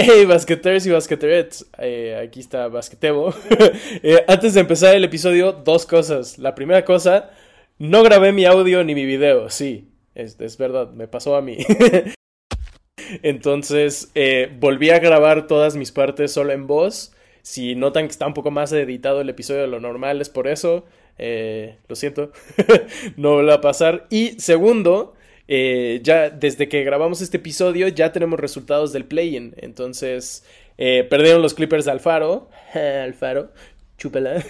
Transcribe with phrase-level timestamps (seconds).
[0.00, 3.34] Hey, basqueteros y basqueterets, eh, aquí está Basquetebo.
[4.04, 6.38] Eh, antes de empezar el episodio, dos cosas.
[6.38, 7.30] La primera cosa,
[7.78, 11.58] no grabé mi audio ni mi video, sí, es, es verdad, me pasó a mí.
[13.24, 17.12] Entonces, eh, volví a grabar todas mis partes solo en voz.
[17.42, 20.46] Si notan que está un poco más editado el episodio de lo normal, es por
[20.46, 20.84] eso.
[21.18, 22.30] lo siento,
[23.16, 24.06] no va a pasar.
[24.10, 25.14] Y segundo,
[25.48, 29.54] eh, ya desde que grabamos este episodio ya tenemos resultados del play-in.
[29.56, 30.44] Entonces,
[30.76, 32.50] eh, perdieron los Clippers de Alfaro.
[32.74, 33.52] Alfaro,
[33.96, 34.44] chúpela.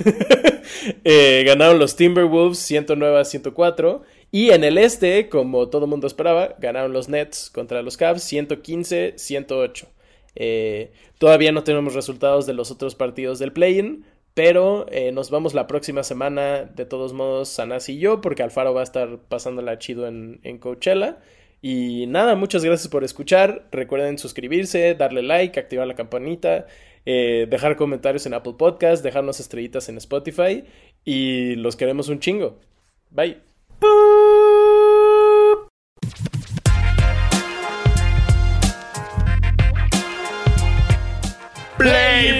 [1.04, 4.02] eh, ganaron los Timberwolves 109 a 104.
[4.30, 9.14] Y en el este, como todo mundo esperaba, ganaron los Nets contra los Cavs 115
[9.16, 9.88] 108.
[10.34, 14.04] Eh, todavía no tenemos resultados de los otros partidos del play-in,
[14.38, 18.72] pero eh, nos vamos la próxima semana, de todos modos, Sanas y yo, porque Alfaro
[18.72, 21.18] va a estar pasándola chido en, en Coachella.
[21.60, 23.66] Y nada, muchas gracias por escuchar.
[23.72, 26.68] Recuerden suscribirse, darle like, activar la campanita,
[27.04, 30.62] eh, dejar comentarios en Apple Podcast, dejarnos estrellitas en Spotify.
[31.04, 32.60] Y los queremos un chingo.
[33.10, 33.38] Bye.
[41.76, 42.37] Playboy.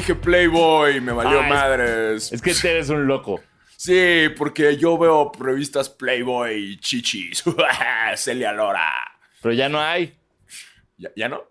[0.00, 2.32] Dije Playboy, me valió Ah, es- madres.
[2.32, 3.38] Es que eres un loco.
[3.76, 7.44] Sí, porque yo veo revistas Playboy chichis.
[8.16, 8.90] Celia Lora.
[9.42, 10.16] Pero ya no hay.
[10.96, 11.42] ¿Ya, ya no?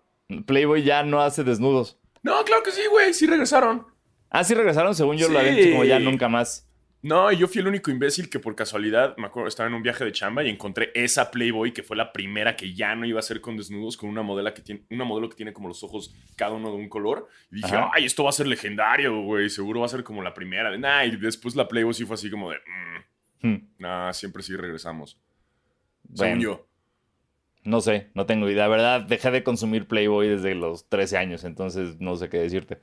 [0.46, 1.96] Playboy ya no hace desnudos.
[2.24, 3.14] No, claro que sí, güey.
[3.14, 3.86] Sí regresaron.
[4.30, 5.60] Ah, sí regresaron, según yo lo habían Sí.
[5.60, 6.68] dicho como ya nunca más.
[7.02, 10.04] No, yo fui el único imbécil que por casualidad, me acuerdo, estaba en un viaje
[10.04, 13.22] de chamba y encontré esa Playboy que fue la primera que ya no iba a
[13.22, 16.14] ser con desnudos, con una modelo que tiene, una modelo que tiene como los ojos
[16.36, 17.26] cada uno de un color.
[17.50, 17.90] Y dije, Ajá.
[17.94, 20.76] ay, esto va a ser legendario, güey, seguro va a ser como la primera.
[20.76, 23.00] Nah, y después la Playboy sí fue así como de, mm,
[23.42, 23.68] Hmm.
[23.78, 25.18] nah, siempre sí regresamos.
[26.02, 26.66] Bueno, Según yo.
[27.64, 28.64] no sé, no tengo idea.
[28.64, 32.80] La verdad, dejé de consumir Playboy desde los 13 años, entonces no sé qué decirte.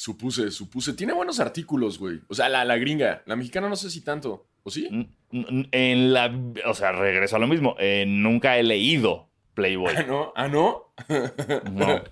[0.00, 0.94] Supuse, supuse.
[0.94, 2.20] Tiene buenos artículos, güey.
[2.28, 3.22] O sea, la, la gringa.
[3.26, 4.46] La mexicana no sé si tanto.
[4.62, 4.88] ¿O sí?
[5.30, 6.32] En la.
[6.64, 7.76] O sea, regreso a lo mismo.
[7.78, 9.92] eh, nunca he leído Playboy.
[9.94, 10.32] ¿Ah, no?
[10.34, 10.94] ¿Ah, no?
[11.70, 12.02] No.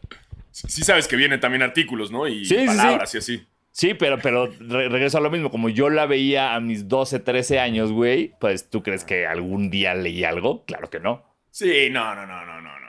[0.50, 2.28] Sí sí sabes que vienen también artículos, ¿no?
[2.28, 2.66] Y Sí, sí, sí.
[2.66, 3.46] palabras y así.
[3.72, 5.50] Sí, pero, pero re- regreso a lo mismo.
[5.50, 9.70] Como yo la veía a mis 12, 13 años, güey, pues tú crees que algún
[9.70, 10.66] día leí algo?
[10.66, 11.24] Claro que no.
[11.50, 12.87] Sí, no, no, no, no, no.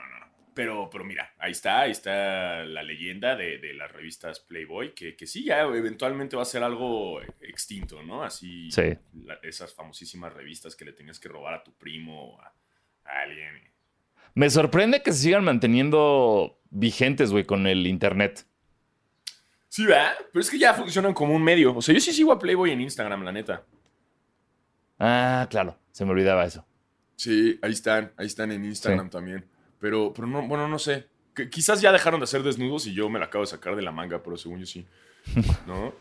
[0.54, 5.16] Pero, pero mira, ahí está, ahí está la leyenda de, de las revistas Playboy, que,
[5.16, 8.24] que sí, ya eventualmente va a ser algo extinto, ¿no?
[8.24, 8.98] Así, Sí.
[9.24, 12.48] la- esas famosísimas revistas que le tenías que robar a tu primo o a,
[13.06, 13.54] a alguien.
[14.34, 18.46] Me sorprende que se sigan manteniendo vigentes, güey, con el internet.
[19.70, 20.14] Sí, ¿verdad?
[20.34, 21.76] Pero es que ya funcionan como un medio.
[21.76, 23.64] O sea, yo sí sigo a Playboy en Instagram, la neta.
[24.98, 26.66] Ah, claro, se me olvidaba eso.
[27.16, 29.46] Sí, ahí están, ahí están en Instagram también.
[29.80, 31.08] Pero, pero no, bueno, no sé.
[31.36, 33.82] Que- quizás ya dejaron de hacer desnudos y yo me la acabo de sacar de
[33.82, 34.86] la manga, pero según yo sí.
[35.68, 35.94] ¿No?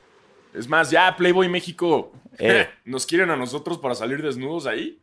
[0.54, 2.12] Es más, ya, Playboy México.
[2.40, 2.68] Eh.
[2.84, 5.00] ¿Nos quieren a nosotros para salir desnudos ahí?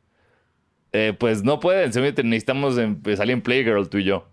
[0.93, 1.89] Eh, pues no pueden,
[2.29, 4.29] necesitamos en- pues, salir en Playgirl tú y yo.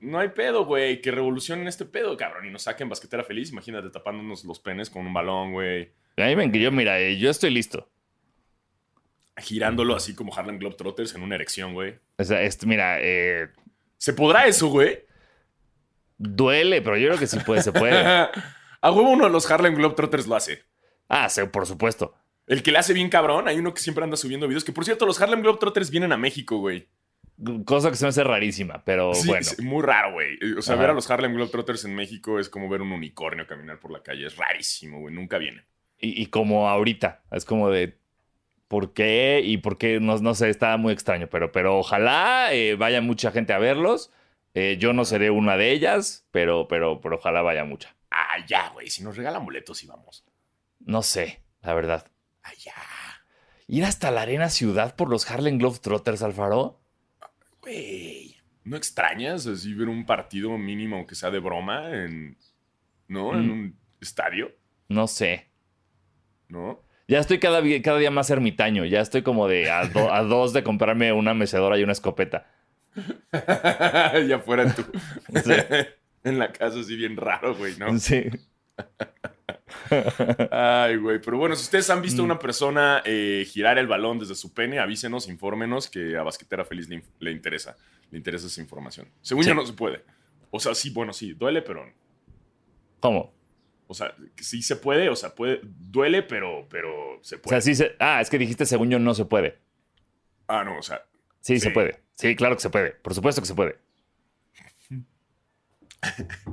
[0.00, 1.02] No hay pedo, güey.
[1.02, 2.46] Que revolucionen este pedo, cabrón.
[2.46, 3.50] Y nos saquen basquetera feliz.
[3.50, 5.90] Imagínate tapándonos los penes con un balón, güey.
[6.16, 7.86] Ahí ven que yo, mira, eh, yo estoy listo.
[9.38, 11.98] Girándolo así como Harlem Globetrotters en una erección, güey.
[12.18, 13.48] O sea, este, mira, eh,
[13.98, 15.04] ¿Se podrá eso, güey?
[16.18, 17.94] duele, pero yo creo que sí puede, se puede.
[18.80, 20.62] a huevo uno de los Harlem Globetrotters lo hace.
[21.08, 22.14] Ah, sí, por supuesto.
[22.46, 24.64] El que le hace bien cabrón, hay uno que siempre anda subiendo videos.
[24.64, 26.88] Que por cierto, los Harlem Globetrotters vienen a México, güey.
[27.66, 29.46] Cosa que se me hace rarísima, pero Sí, bueno.
[29.62, 30.38] muy raro, güey.
[30.56, 30.80] O sea, Ajá.
[30.82, 34.02] ver a los Harlem Globetrotters en México es como ver un unicornio caminar por la
[34.02, 34.26] calle.
[34.26, 35.14] Es rarísimo, güey.
[35.14, 35.64] Nunca vienen.
[35.98, 37.98] Y, y como ahorita, es como de
[38.68, 39.40] ¿por qué?
[39.44, 43.30] Y por qué, no, no sé, está muy extraño, pero, pero ojalá eh, vaya mucha
[43.32, 44.10] gente a verlos.
[44.54, 47.94] Eh, yo no seré una de ellas, pero, pero, pero ojalá vaya mucha.
[48.10, 48.88] Ah, ya, güey.
[48.88, 50.24] Si nos regalan boletos, sí vamos.
[50.80, 52.06] No sé, la verdad.
[52.42, 52.72] Ah, ya.
[53.68, 56.80] Ir hasta la Arena Ciudad por los Harlem Globetrotters, Alfaro.
[57.60, 58.36] Güey.
[58.64, 62.36] ¿No extrañas así ver un partido mínimo, aunque sea de broma, en.
[63.08, 63.34] ¿No?
[63.34, 63.50] En Mm.
[63.52, 64.52] un estadio,
[64.88, 65.48] No sé.
[66.48, 66.80] ¿no?
[67.08, 68.84] Ya estoy cada, día más ermitaño.
[68.84, 72.50] Ya estoy como de a, do- a dos de comprarme una mecedora y una escopeta.
[74.28, 74.68] ya fuera.
[74.74, 74.84] Sí.
[76.24, 77.96] en la casa, así bien raro, güey, ¿no?
[77.98, 78.24] Sí.
[80.50, 81.20] Ay, güey.
[81.20, 82.30] Pero bueno, si ustedes han visto a Mm.
[82.30, 86.88] una persona eh, girar el balón desde su pene, avísenos, infórmenos que a Basquetera Feliz
[87.20, 87.76] le, interesa.
[88.10, 89.06] Le interesa esa información.
[89.22, 89.48] Según Sí.
[89.50, 90.02] yo no se puede.
[90.50, 91.84] O sea, sí, bueno, sí, duele, pero.
[93.00, 93.32] ¿Cómo?
[93.88, 97.60] O sea, sí se puede, o sea, puede, duele, pero, pero se O puede.
[97.60, 97.94] sea, sí se.
[98.00, 99.58] Ah, es que dijiste según yo no se puede.
[100.48, 101.02] Ah, no, o sea,
[101.40, 101.60] Sí, Sí.
[101.60, 102.00] se puede.
[102.14, 102.90] Sí, claro que se puede.
[102.90, 103.78] Por supuesto que se puede.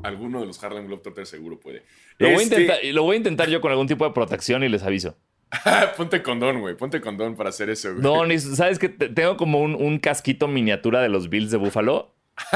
[0.03, 1.83] Alguno de los Harlem Globetrotters seguro puede.
[2.17, 4.63] Lo, voy a Este- intentar, lo voy a intentar yo con algún tipo de protección
[4.63, 5.17] y les aviso.
[5.97, 6.75] ponte condón, güey.
[6.75, 8.01] Ponte condón para hacer eso, güey.
[8.03, 12.13] No, ni- ¿sabes que Tengo como un, un casquito miniatura de los Bills de Buffalo.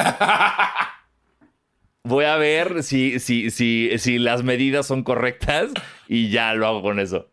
[2.08, 5.72] Voy a ver si, si, si, si las medidas son correctas
[6.08, 7.30] y ya lo hago con eso.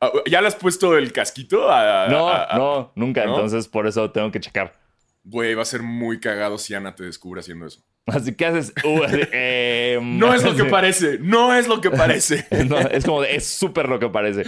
[0.00, 1.70] Ah, ¿Ya le has puesto el casquito?
[1.70, 3.24] a- No, a- a- no, nunca.
[3.24, 3.32] ¿no?
[3.34, 4.74] Entonces por eso tengo que checar.
[5.24, 7.82] Güey, va a ser muy cagado si Ana te descubre haciendo eso.
[8.06, 8.74] Así que haces.
[8.84, 9.00] uh,
[9.32, 11.18] eh, No es lo que parece.
[11.20, 12.46] No es lo que parece.
[12.68, 14.44] No, es como de- es súper lo que parece.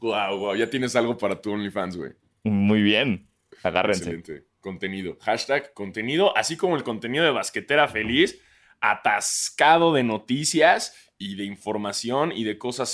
[0.00, 0.54] Wow, wow.
[0.56, 2.12] Ya tienes algo para tu OnlyFans, güey.
[2.44, 3.28] Muy bien.
[3.62, 4.04] Agárrense.
[4.10, 4.46] Excelente.
[4.60, 5.16] Contenido.
[5.20, 8.40] Hashtag contenido, así como el contenido de Basquetera Feliz,
[8.80, 12.88] atascado de noticias y de información y de cosas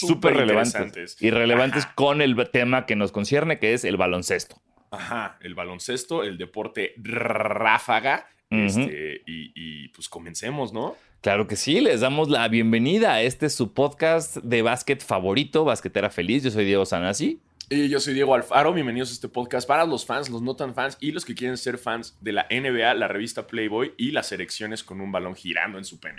[0.00, 1.16] Súper relevantes.
[1.20, 1.94] Y relevantes Ajá.
[1.94, 4.56] con el tema que nos concierne, que es el baloncesto.
[4.90, 8.26] Ajá, el baloncesto, el deporte ráfaga.
[8.48, 10.96] Este, y, y, pues comencemos, ¿no?
[11.20, 16.10] Claro que sí, les damos la bienvenida a este su podcast de básquet favorito, Basquetera
[16.10, 16.42] Feliz.
[16.42, 17.40] Yo soy Diego Sanasi.
[17.72, 20.74] Y yo soy Diego Alfaro, bienvenidos a este podcast para los fans, los no tan
[20.74, 24.32] fans y los que quieren ser fans de la NBA, la revista Playboy y las
[24.32, 26.16] erecciones con un balón girando en su pene.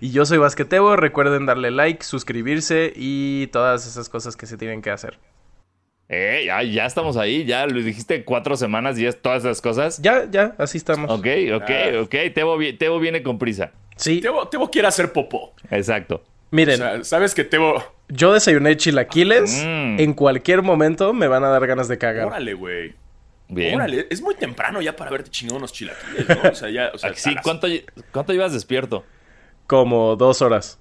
[0.00, 4.82] Y yo soy Basquetebo, recuerden darle like, suscribirse y todas esas cosas que se tienen
[4.82, 5.16] que hacer.
[6.08, 10.02] Eh, ya, ya estamos ahí, ya lo dijiste cuatro semanas y es todas esas cosas.
[10.02, 11.08] Ya, ya, así estamos.
[11.08, 12.00] Ok, ok, Ah.
[12.02, 12.14] ok.
[12.34, 13.70] Tebo viene con prisa.
[13.94, 15.54] Sí, Tebo, Tebo quiere hacer popó.
[15.70, 16.24] Exacto.
[16.52, 17.82] Miren, O sea, sabes que Tebo.
[18.08, 19.98] yo desayuné chilaquiles, Mm.
[19.98, 22.26] en cualquier momento me van a dar ganas de cagar.
[22.26, 22.94] Órale, güey.
[23.48, 23.74] Bien.
[23.74, 26.50] Órale, es muy temprano ya para verte chingón unos chilaquiles, ¿no?
[26.50, 26.90] O sea, ya.
[26.94, 27.66] O sea, Sí, a las- ¿cuánto,
[28.12, 29.04] ¿cuánto llevas despierto?
[29.66, 30.78] Como dos horas.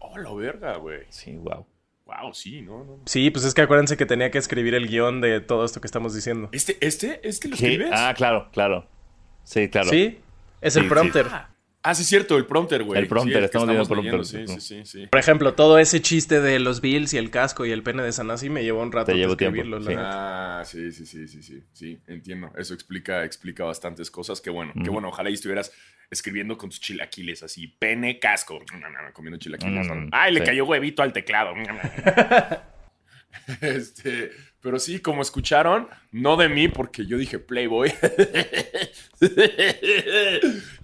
[0.00, 1.00] Oh, la verga, güey.
[1.10, 1.66] Sí, wow.
[2.06, 2.84] Wow, sí, no, no.
[2.96, 2.98] no.
[3.04, 5.86] Sí, pues es que acuérdense que tenía que escribir el guion de todo esto que
[5.86, 6.48] estamos diciendo.
[6.52, 7.66] ¿Este, este, este lo ¿Qué?
[7.74, 7.90] escribes?
[7.94, 8.86] Ah, claro, claro.
[9.44, 9.90] Sí, claro.
[9.90, 10.18] ¿Sí?
[10.62, 10.88] Es el sí.
[10.88, 11.26] prompter.
[11.30, 11.50] Ah,
[11.90, 13.00] ah, sí, cierto, el prompter, güey.
[13.00, 14.24] El prompter, Sí, estamos viendo prompter.
[14.24, 15.06] Sí, sí, sí, sí.
[15.06, 18.12] Por ejemplo, todo ese chiste de los Bills y el casco y el pene de
[18.12, 19.78] Sanasi me llevó un rato Te escribirlo.
[19.80, 20.60] tiempo, la.
[20.60, 22.52] Ah, sí, sí, sí, sí, sí, sí, entiendo.
[22.56, 24.40] Eso explica, explica bastantes cosas.
[24.40, 25.08] Qué bueno, qué bueno.
[25.08, 25.72] Ojalá y estuvieras
[26.10, 28.60] escribiendo con tus chilaquiles así, pene, casco,
[29.12, 29.86] comiendo chilaquiles.
[29.88, 30.46] Mm, mm, Ay, le sí.
[30.46, 31.54] cayó huevito al teclado.
[33.60, 34.30] Este,
[34.60, 37.92] pero sí, como escucharon, no de mí, porque yo dije Playboy.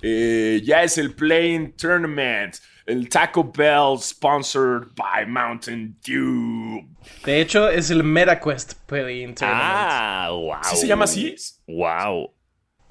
[0.02, 2.56] Eh, ya es el Playing Tournament,
[2.86, 6.86] el Taco Bell sponsored by Mountain Dew.
[7.24, 9.62] De hecho, es el MetaQuest Playing Tournament.
[9.64, 10.56] Ah, wow.
[10.62, 11.34] ¿Sí se llama así?
[11.66, 12.34] Wow.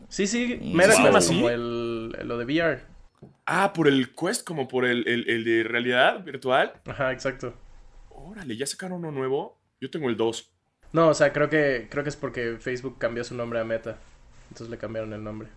[0.10, 1.36] Sí, sí, ¿Se MetaQuest, llama así?
[1.36, 2.82] como el, lo de VR.
[3.46, 6.74] Ah, por el Quest, como por el, el- el de realidad virtual.
[6.86, 7.54] Ajá, exacto.
[8.10, 9.60] Órale, ¿ya sacaron uno nuevo?
[9.82, 10.53] Yo tengo el 2.
[10.94, 13.98] No, o sea, creo que, creo que es porque Facebook cambió su nombre a Meta.
[14.50, 15.50] Entonces le cambiaron el nombre.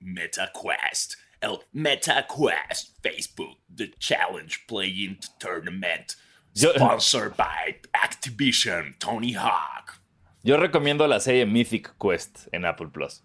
[0.00, 1.14] MetaQuest.
[1.40, 6.12] El MetaQuest Facebook, The Challenge Playing Tournament.
[6.54, 10.00] Sponsored by Activision, Tony Hawk.
[10.42, 13.22] Yo recomiendo la serie Mythic Quest en Apple Plus.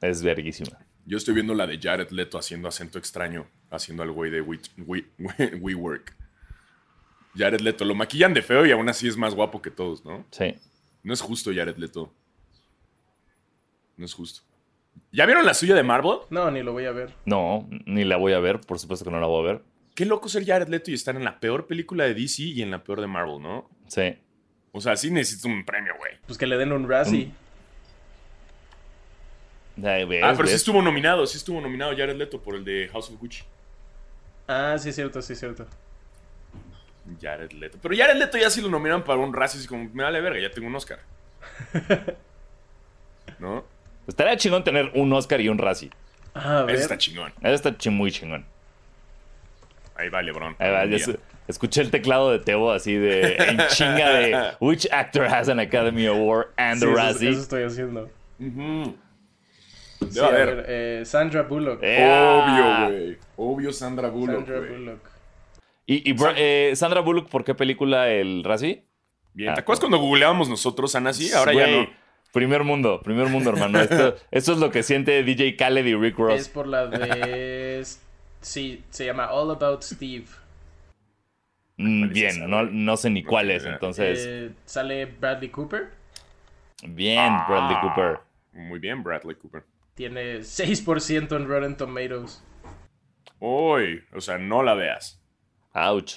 [0.00, 0.78] Es verguísima.
[1.04, 4.60] Yo estoy viendo la de Jared Leto haciendo acento extraño, haciendo al güey de We,
[4.78, 6.16] We- We- WeWork.
[7.36, 10.24] Jared Leto, lo maquillan de feo y aún así es más guapo que todos, ¿no?
[10.30, 10.54] Sí.
[11.02, 12.12] No es justo, Jared Leto.
[13.96, 14.42] No es justo.
[15.10, 16.18] ¿Ya vieron la suya de Marvel?
[16.30, 17.14] No, ni lo voy a ver.
[17.24, 18.60] No, ni la voy a ver.
[18.60, 19.62] Por supuesto que no la voy a ver.
[19.94, 22.70] Qué loco ser Jared Leto y estar en la peor película de DC y en
[22.70, 23.68] la peor de Marvel, ¿no?
[23.88, 24.16] Sí.
[24.72, 26.12] O sea, sí necesito un premio, güey.
[26.26, 27.30] Pues que le den un Razzie.
[29.76, 33.10] Ves, Ah, pero sí estuvo nominado, sí estuvo nominado Jared Leto por el de House
[33.10, 33.42] of Gucci.
[34.46, 35.66] Ah, sí es cierto, sí es cierto.
[37.20, 37.78] Jared Leto.
[37.82, 40.40] Pero Jared Leto ya sí lo nominaron para un Razzie, así como, me vale verga,
[40.40, 41.00] ya tengo un Oscar.
[43.38, 43.64] ¿No?
[44.06, 45.90] Estaría chingón tener un Oscar y un Razzie.
[46.34, 46.64] Ah.
[46.68, 47.32] Ese está chingón.
[47.42, 48.44] Eso está chi- muy chingón.
[49.94, 50.56] Ahí va, Lebron.
[50.58, 50.96] Ahí va, ya
[51.48, 56.06] escuché el teclado de Teo así de en chinga de Which actor has an Academy
[56.06, 57.30] Award and Sí, the eso, Razzie?
[57.30, 58.10] eso estoy haciendo.
[58.38, 58.50] Sí,
[60.00, 61.80] Debe a ver, eh, Sandra Bullock.
[61.82, 62.04] Eh.
[62.04, 63.18] Obvio, güey.
[63.36, 64.60] Obvio Sandra Bullock, Sandra.
[64.68, 65.00] Bullock.
[65.86, 68.84] Y, eh, Sandra Bullock, ¿por qué película el Razzie?
[69.34, 71.12] Bien, Ah, ¿te acuerdas cuando googleábamos nosotros, Ana?
[71.12, 71.88] Sí, ahora ya no.
[72.32, 73.78] Primer mundo, primer mundo, hermano.
[73.82, 76.48] Esto, esto es lo que siente DJ Khaled y Rick Es Ross.
[76.48, 77.84] por la de...
[78.40, 80.24] sí, se llama All About Steve.
[81.76, 84.24] Mm, ¿Cuál es bien, no, no sé ni cuál es, entonces.
[84.26, 85.90] Eh, sale Bradley Cooper.
[86.86, 88.18] Bien, Bradley Ah, Cooper.
[88.52, 89.64] Muy bien, Bradley Cooper.
[89.94, 92.42] Tiene 6% en Rotten Tomatoes.
[93.40, 95.21] Uy, o sea, no la veas.
[95.74, 96.14] Ouch.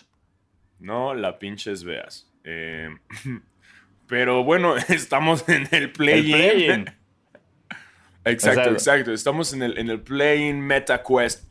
[0.80, 2.28] No la pinches veas.
[2.44, 2.90] Eh,
[4.08, 6.86] Pero bueno, estamos en el play-in.
[8.28, 8.72] Exacto, Exacto.
[8.72, 9.12] exacto.
[9.14, 11.44] Estamos en el, en el play-in Meta Quest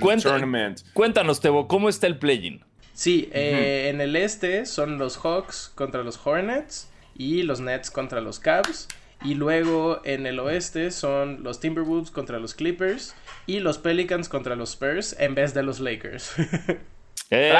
[0.00, 0.80] Cuenta- Tournament.
[0.92, 2.62] Cuéntanos, Tebo, ¿cómo está el play-in?
[2.92, 8.20] Sí, eh, en el este son los Hawks contra los Hornets y los Nets contra
[8.20, 8.86] los Cavs.
[9.26, 13.14] Y luego en el oeste son los Timberwolves contra los Clippers
[13.46, 16.32] y los Pelicans contra los Spurs en vez de los Lakers.
[17.30, 17.52] ¡Eh!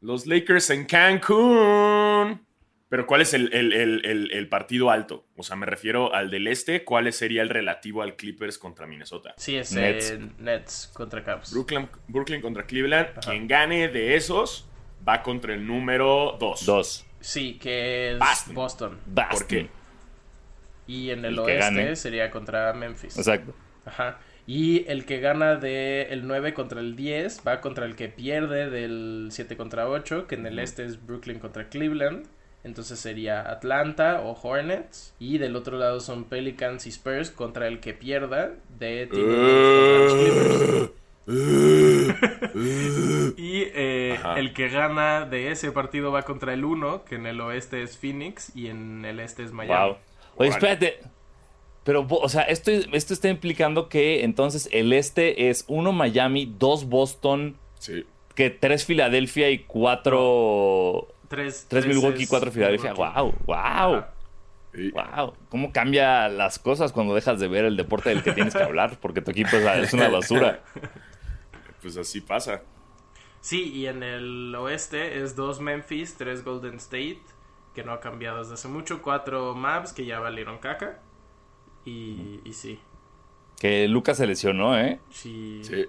[0.00, 2.44] Los Lakers en Cancún.
[2.88, 5.24] Pero ¿cuál es el, el- el- el- el partido alto?
[5.36, 6.84] O sea, me refiero al del este.
[6.84, 9.32] ¿Cuál sería el relativo al Clippers contra Minnesota?
[9.38, 10.10] sí, es Nets.
[10.10, 11.52] eh, Nets contra Cavs.
[11.52, 13.18] Brooklyn, Brooklyn contra Cleveland.
[13.24, 14.68] Quien gane de esos
[15.08, 16.66] va contra el número 2.
[16.66, 17.06] Dos.
[17.22, 18.54] Sí, que es Boston.
[18.54, 18.98] Boston.
[19.30, 19.68] ¿Por qué?
[20.86, 21.96] Y en el, oeste gane.
[21.96, 23.16] sería contra Memphis.
[23.16, 23.54] Exacto.
[23.86, 24.18] Ajá.
[24.46, 28.68] Y el que gana del el 9 contra el 10 va contra el que pierde
[28.68, 32.26] del 7 contra 8, que en el este es Brooklyn contra Cleveland.
[32.64, 35.14] Entonces sería Atlanta o Hornets.
[35.18, 39.98] Y del otro lado son Pelicans y Spurs contra el que pierda de Timberwolves contra
[39.98, 41.01] los Clippers.
[43.36, 47.40] Y eh, el que gana de ese partido va contra el 1, que en el
[47.40, 49.90] oeste es Phoenix y en el este es Miami.
[49.90, 49.96] Wow.
[50.36, 50.98] Oye, espérate.
[51.84, 56.84] Pero, o sea, esto, esto está implicando que entonces el este es uno Miami, dos
[56.88, 58.04] Boston, Sí.
[58.36, 61.08] que tres Filadelfia y cuatro.
[61.28, 62.92] Tres, Tres tres Milwaukee y es cuatro Filadelfia.
[62.92, 63.18] Milwaukee.
[63.18, 63.56] Wow, wow.
[63.56, 64.08] Ajá.
[64.74, 64.90] Sí.
[64.90, 68.62] Wow, ¿cómo cambia las cosas cuando dejas de ver el deporte del que tienes que
[68.62, 68.96] hablar?
[69.00, 70.60] Porque tu equipo es una basura.
[71.82, 72.62] Pues así pasa.
[73.40, 77.22] Sí, y en el oeste es dos Memphis, tres Golden State,
[77.74, 81.00] que no ha cambiado desde hace mucho, cuatro Mavs, que ya valieron caca.
[81.84, 82.78] Y, y sí,
[83.58, 85.00] Que Lucas se lesionó, ¿eh?
[85.10, 85.60] sí.
[85.64, 85.86] Sí.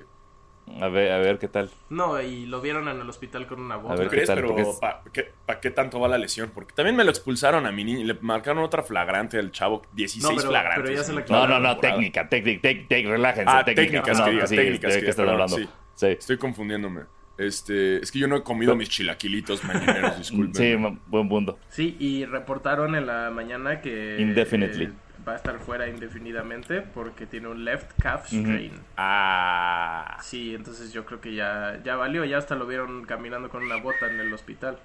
[0.79, 1.69] A ver, a ver qué tal.
[1.89, 3.95] No, y lo vieron en el hospital con una bota.
[3.95, 4.27] A ver, ¿Tú ¿qué crees?
[4.29, 4.37] tal?
[4.37, 6.51] Pero es- ¿para qué, pa' qué tanto va la lesión?
[6.55, 9.81] Porque también me lo expulsaron a mi niño le marcaron otra flagrante al chavo.
[9.91, 10.83] 16 No, pero- flagrantes.
[10.85, 11.81] pero ya se la en No, no, no, temporada.
[11.95, 13.51] técnica, técnica, tec- relájense.
[13.53, 13.81] Ah, técnica.
[14.03, 15.57] técnicas, No, que diga, sí, técnicas, ¿De que qué están perdón, hablando?
[15.57, 15.69] sí.
[15.95, 17.01] Sí, Estoy confundiéndome.
[17.37, 20.53] Este, es que yo no he comido mis chilaquilitos mañaneros, disculpen.
[20.55, 21.57] sí, buen punto.
[21.69, 24.17] Sí, y reportaron en la mañana que...
[24.19, 24.85] Indefinitely.
[24.85, 24.91] eh,
[25.27, 28.73] va a estar fuera indefinidamente porque tiene un left calf strain.
[28.97, 30.17] Ah.
[30.21, 33.77] Sí, entonces yo creo que ya, ya valió, ya hasta lo vieron caminando con una
[33.77, 34.77] bota en el hospital.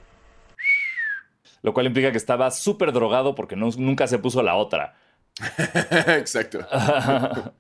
[1.63, 4.97] Lo cual implica que estaba súper drogado porque no- nunca se puso la otra.
[6.19, 6.59] Exacto.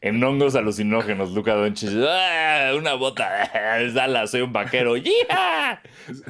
[0.00, 1.90] en hongos alucinógenos, Luca Doncic.
[2.08, 2.72] ¡Ah!
[2.76, 3.44] Una bota.
[3.80, 4.96] Es Dallas, soy un vaquero.
[4.96, 5.82] ¡Yeah!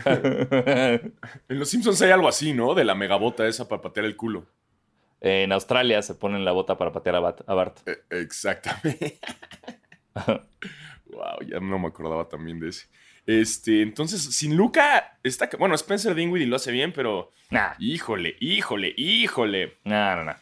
[0.07, 2.75] En Los Simpsons hay algo así, ¿no?
[2.75, 4.47] De la megabota esa para patear el culo.
[5.21, 7.79] en Australia se ponen la bota para patear a, Bat- a Bart.
[7.87, 9.19] Eh, Exactamente.
[11.07, 12.87] wow, ya no me acordaba también de ese.
[13.27, 15.49] Este, entonces, sin Luca, está.
[15.59, 17.31] Bueno, Spencer Dinwiddie lo hace bien, pero.
[17.51, 19.75] Nah, Híjole, híjole, híjole.
[19.85, 20.35] nah, no, no.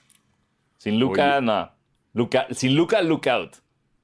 [0.79, 1.71] Sin Luca, no.
[2.15, 3.57] Luca, sin Luca, look out.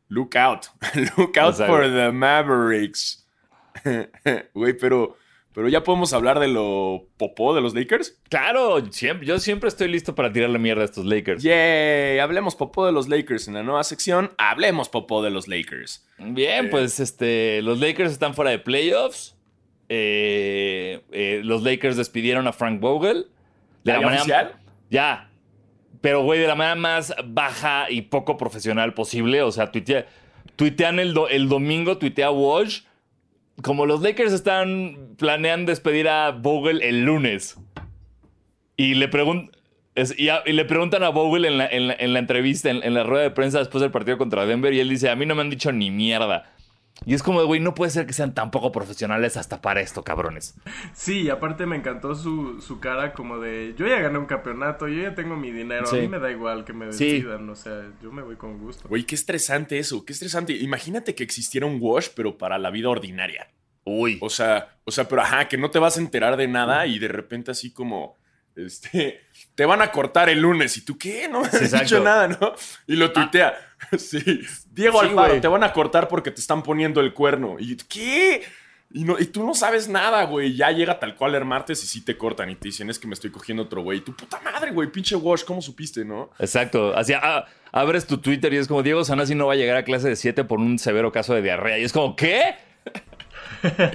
[0.09, 0.67] Look out.
[1.17, 3.27] Look out for the Mavericks.
[4.55, 5.17] Güey, pero.
[5.55, 8.21] Pero ya podemos hablar de lo popó de los Lakers.
[8.29, 11.45] Claro, siempre, yo siempre estoy listo para tirarle mierda a estos Lakers.
[11.45, 14.33] Yay, hablemos popó de los Lakers en la nueva sección.
[14.37, 16.05] Hablemos popó de los Lakers.
[16.19, 16.69] Bien, Eh.
[16.71, 19.37] pues este, los Lakers están fuera de playoffs.
[19.89, 23.29] Eh, eh, los Lakers despidieron a Frank Vogel.
[23.85, 24.57] De ¿Ya oficial?
[24.91, 25.31] Ya.
[26.05, 29.41] Pero, güey, de la manera más baja y poco profesional posible.
[29.41, 30.05] O sea, tuitea-
[30.55, 32.83] tuitean el, el domingo, tuitea Walsh.
[33.63, 37.57] Como los Lakers están, planean despedir a Vogel el lunes.
[38.77, 39.09] Y le,
[39.95, 42.93] es- y, le preguntan a Vogel en la, en la- en la entrevista, en, en
[42.93, 44.75] la rueda de prensa después del partido contra Denver.
[44.75, 46.53] Y él dice, a mí no me han dicho ni mierda.
[47.05, 50.05] Y es como, güey, no puede ser que sean tan poco profesionales hasta para esto,
[50.05, 50.55] cabrones.
[50.95, 54.87] Sí, y aparte me encantó su, su cara como de, yo ya gané un campeonato,
[54.89, 55.99] yo ya tengo mi dinero, Sí.
[55.99, 57.05] a mí me da igual que me Sí.
[57.15, 58.89] decidan, o sea, yo me voy con gusto.
[58.89, 60.53] Güey, qué estresante eso, qué estresante.
[60.55, 63.49] Imagínate que existiera un wash, pero para la vida ordinaria.
[63.85, 64.19] Uy.
[64.23, 66.99] O sea, o sea, pero ajá, que no te vas a enterar de nada y
[66.99, 68.17] de repente así como,
[68.57, 69.21] este,
[69.55, 71.29] te van a cortar el lunes y tú, ¿qué?
[71.29, 71.85] No me has exacto.
[71.85, 72.55] dicho nada, ¿no?
[72.87, 73.55] Y lo tuitea.
[73.99, 74.41] Sí,
[74.73, 75.41] Diego Sí, Alfaro, güey.
[75.43, 77.57] te van a cortar porque te están poniendo el cuerno.
[77.59, 78.43] Y ¿qué?
[78.91, 80.57] Y, no, y tú no sabes nada, güey.
[80.57, 83.07] Ya llega tal cual el martes y sí te cortan y te dicen, es que
[83.07, 83.99] me estoy cogiendo otro güey.
[83.99, 86.31] Y tu puta madre, güey, pinche wash, ¿cómo supiste, no?
[86.39, 86.97] Exacto.
[86.97, 89.85] Así, ah, abres tu Twitter y es como Diego Sanasi no va a llegar a
[89.85, 91.79] clase de 7 por un severo caso de diarrea.
[91.79, 92.55] Y es como, ¿qué?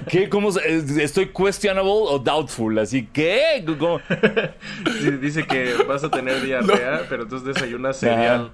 [0.08, 0.28] ¿Qué?
[0.28, 0.50] ¿Cómo?
[0.50, 2.78] es- ¿Estoy questionable o doubtful?
[2.78, 3.64] Así, ¿qué?
[3.78, 4.00] ¿Cómo?
[5.00, 8.50] Sí, Dice que vas a tener diarrea, pero entonces desayunas cereal.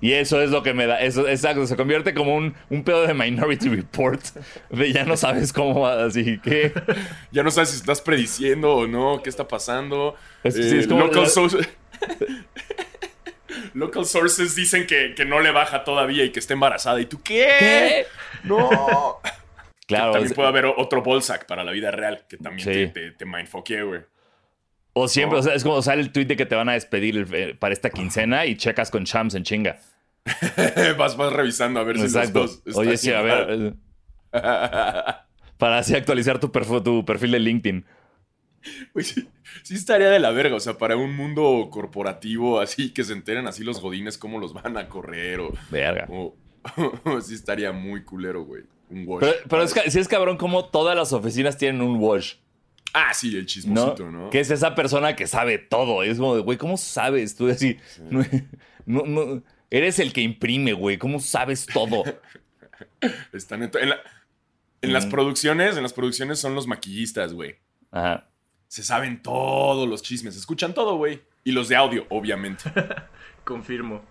[0.00, 1.00] Y eso es lo que me da.
[1.00, 4.20] Eso, exacto, se convierte como un, un pedo de Minority Report.
[4.70, 6.72] De ya no sabes cómo va, así que.
[7.30, 10.16] Ya no sabes si estás prediciendo o no, qué está pasando.
[10.42, 11.66] Es- sí, Eh, es como local, la-
[13.74, 17.00] local sources dicen que, que no le baja todavía y que está embarazada.
[17.00, 17.48] ¿Y tú qué?
[17.58, 18.06] ¿Qué?
[18.44, 19.20] No.
[19.96, 20.12] Claro.
[20.12, 22.92] también es- puede haber otro Bolsack para la vida real que también Sí.
[22.92, 23.24] te, te,
[23.84, 24.00] güey.
[24.94, 27.26] O siempre, o sea, es como sale el tweet de que te van a despedir
[27.32, 29.78] eh, para esta quincena y checas con Shams en chinga.
[30.98, 32.40] vas, vas revisando a ver si Exacto.
[32.42, 33.46] los dos Oye, sí, a ver.
[33.50, 33.74] eh,
[35.58, 37.84] Para así actualizar tu, perfo- tu perfil de LinkedIn.
[39.00, 39.28] Sí,
[39.64, 43.46] sí estaría de la verga, o sea, para un mundo corporativo así, que se enteren
[43.48, 45.52] así los godines cómo los van a correr o...
[45.70, 46.06] Verga.
[46.10, 46.36] o-
[47.22, 48.62] sí estaría muy culero, güey.
[48.92, 49.20] Un wash.
[49.20, 52.34] Pero, pero es, sí es cabrón como todas las oficinas tienen un wash.
[52.94, 53.46] Ah, sí, el ¿no?
[53.46, 54.28] chismosito, ¿no?
[54.30, 56.02] Que es esa persona que sabe todo.
[56.02, 57.34] Es como de, güey, ¿cómo sabes?
[57.36, 57.78] Tú así,
[58.10, 58.22] no,
[58.86, 60.98] no- no- eres el que imprime, güey.
[60.98, 62.04] ¿Cómo sabes todo?
[63.32, 64.00] Están en, to- en la-
[64.82, 65.10] en las Mm.
[65.10, 67.56] producciones, en las producciones son los maquillistas, güey.
[67.90, 68.28] Ajá.
[68.68, 71.20] Se saben todos los chismes, escuchan todo, güey.
[71.44, 72.64] Y los de audio, obviamente.
[73.44, 74.02] Confirmo.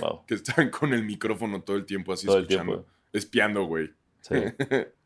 [0.00, 0.24] Wow.
[0.26, 2.72] que están con el micrófono todo el tiempo así Todo el escuchando.
[2.74, 2.90] tiempo.
[3.12, 3.90] Espiando, güey.
[4.28, 4.34] Sí.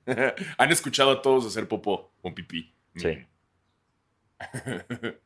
[0.58, 2.74] Han escuchado a todos hacer popó o pipí.
[2.96, 3.26] Sí.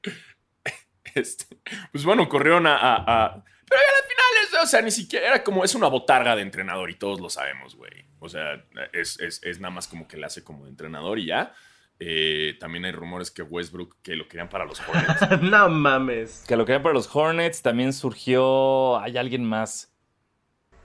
[1.14, 1.44] Este,
[1.92, 5.28] pues bueno, corrieron a, a- a- Pero ya al final, es, o sea, ni siquiera
[5.28, 5.62] era como...
[5.62, 8.06] Es una botarga de entrenador y todos lo sabemos, güey.
[8.18, 11.26] O sea, es, es- es nada más como que le hace como de entrenador y
[11.26, 11.52] ya.
[12.00, 15.40] Eh, también hay rumores que Westbrook que lo querían para los Hornets.
[15.42, 16.44] no mames.
[16.48, 17.62] Que lo querían para los Hornets.
[17.62, 18.98] También surgió.
[18.98, 19.93] Hay alguien más.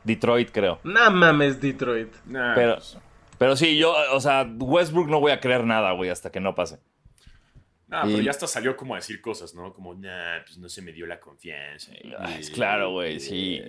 [0.03, 0.79] Detroit, creo.
[0.83, 2.13] No mames, Detroit.
[2.25, 2.97] Nah, Pero, pues,
[3.37, 6.55] pero sí, yo, o sea, Westbrook no voy a creer nada, güey, hasta que no
[6.55, 6.79] pase.
[7.87, 9.73] nah, pero y- ya hasta salió como a decir cosas, ¿no?
[9.73, 11.91] Como, nah, pues no se me dio la confianza.
[12.19, 13.61] Ay, es claro, güey, sí.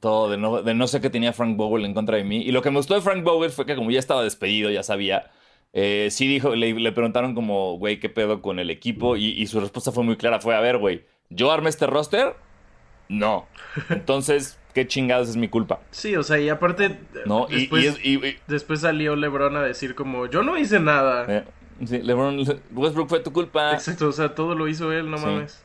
[0.00, 2.42] Todo de no, de no sé qué tenía Frank Vogel en contra de mí.
[2.42, 4.82] Y lo que me gustó de Frank Vogel fue que como ya estaba despedido, ya
[4.82, 5.30] sabía.
[5.72, 9.16] eh, sí dijo, le, le preguntaron como, güey, ¿qué pedo con el equipo?
[9.16, 12.34] Y, y su respuesta fue muy clara, fue, a ver, güey, ¿yo armé este roster?
[13.08, 13.46] No.
[13.90, 15.80] Entonces, ¿qué chingados es mi culpa?
[15.90, 16.98] Sí, o sea, y aparte.
[17.26, 17.46] ¿No?
[17.50, 20.78] Y, Después, y es- y- y- después salió LeBron a decir, como, yo no hice
[20.78, 21.26] nada.
[21.28, 21.44] eh,
[21.84, 22.38] sí, LeBron,
[22.72, 23.72] Westbrook fue tu culpa.
[23.72, 25.24] Exacto, o sea, todo lo hizo él, no Sí.
[25.26, 25.64] mames.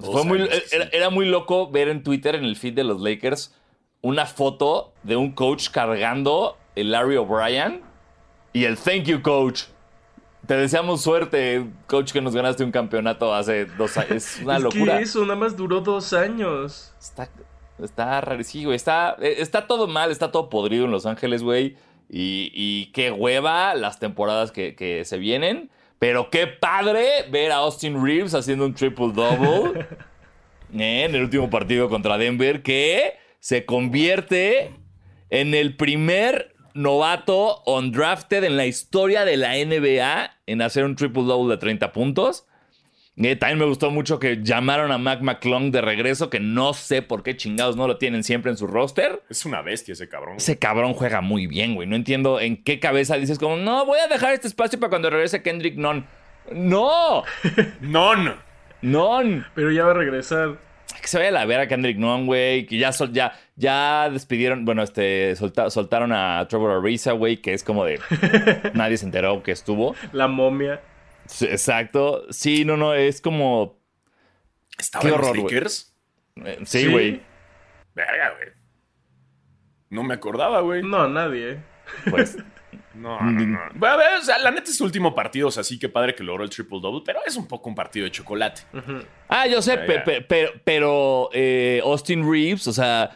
[0.00, 0.48] Fue muy,
[0.92, 3.54] era, muy loco ver en Twitter, en el feed de los Lakers,
[4.02, 7.80] una foto de un coach cargando el Larry O'Brien
[8.52, 9.62] y el thank you, coach.
[10.46, 14.10] Te deseamos suerte, coach, que nos ganaste un campeonato hace dos años.
[14.12, 14.98] Es una es locura.
[14.98, 16.92] que eso nada más duró dos años.
[17.00, 17.28] Está,
[17.82, 18.76] está rarísimo, güey.
[18.76, 21.76] Está, eh, está todo mal, está todo podrido en Los Ángeles, güey.
[22.08, 25.70] Y, y qué hueva las temporadas que, que se vienen.
[25.98, 29.86] Pero qué padre ver a Austin Reeves haciendo un triple-double eh,
[31.04, 34.72] en el último partido contra Denver, que se convierte
[35.30, 41.54] en el primer novato undrafted en la historia de la NBA en hacer un triple-double
[41.54, 42.46] de 30 puntos.
[43.18, 47.00] Eh, también me gustó mucho que llamaron a Mac McClung de regreso, que no sé
[47.00, 49.22] por qué chingados no lo tienen siempre en su roster.
[49.30, 50.36] Es una bestia ese cabrón.
[50.36, 51.88] Ese cabrón juega muy bien, güey.
[51.88, 55.08] No entiendo en qué cabeza dices como, no, voy a dejar este espacio para cuando
[55.08, 56.06] regrese Kendrick Non.
[56.52, 57.22] ¡No!
[57.80, 58.36] Non.
[58.82, 59.46] ¡Non!
[59.54, 60.58] Pero ya va a regresar.
[61.00, 62.66] Que se vaya a la ver a Kendrick Non, güey.
[62.66, 67.54] Que ya, sol- ya, ya despidieron, bueno, este, solta- soltaron a Trevor Ariza, güey, que
[67.54, 67.98] es como de...
[68.74, 69.94] nadie se enteró que estuvo.
[70.12, 70.80] La momia.
[71.28, 72.26] Sí, Exacto.
[72.30, 73.78] Sí, no, no, es como...
[74.78, 75.54] ¿Estaba Qué en los horror, güey.
[75.54, 75.96] Lakers?
[76.44, 77.22] eh, Sí, güey.
[77.94, 78.48] Verga, güey.
[79.90, 80.82] No me acordaba, güey.
[80.82, 81.52] No, nadie.
[81.52, 81.64] ¿eh?
[82.10, 82.36] Pues...
[82.94, 83.58] No, no, no.
[83.74, 85.90] Bueno, a ver, o sea, la neta es su último partido, o sea, sí que
[85.90, 88.62] padre que logró el triple double, pero es un poco un partido de chocolate.
[89.28, 93.10] Ah, yo sé, pe- pero, pero eh, Austin Reeves, o sea,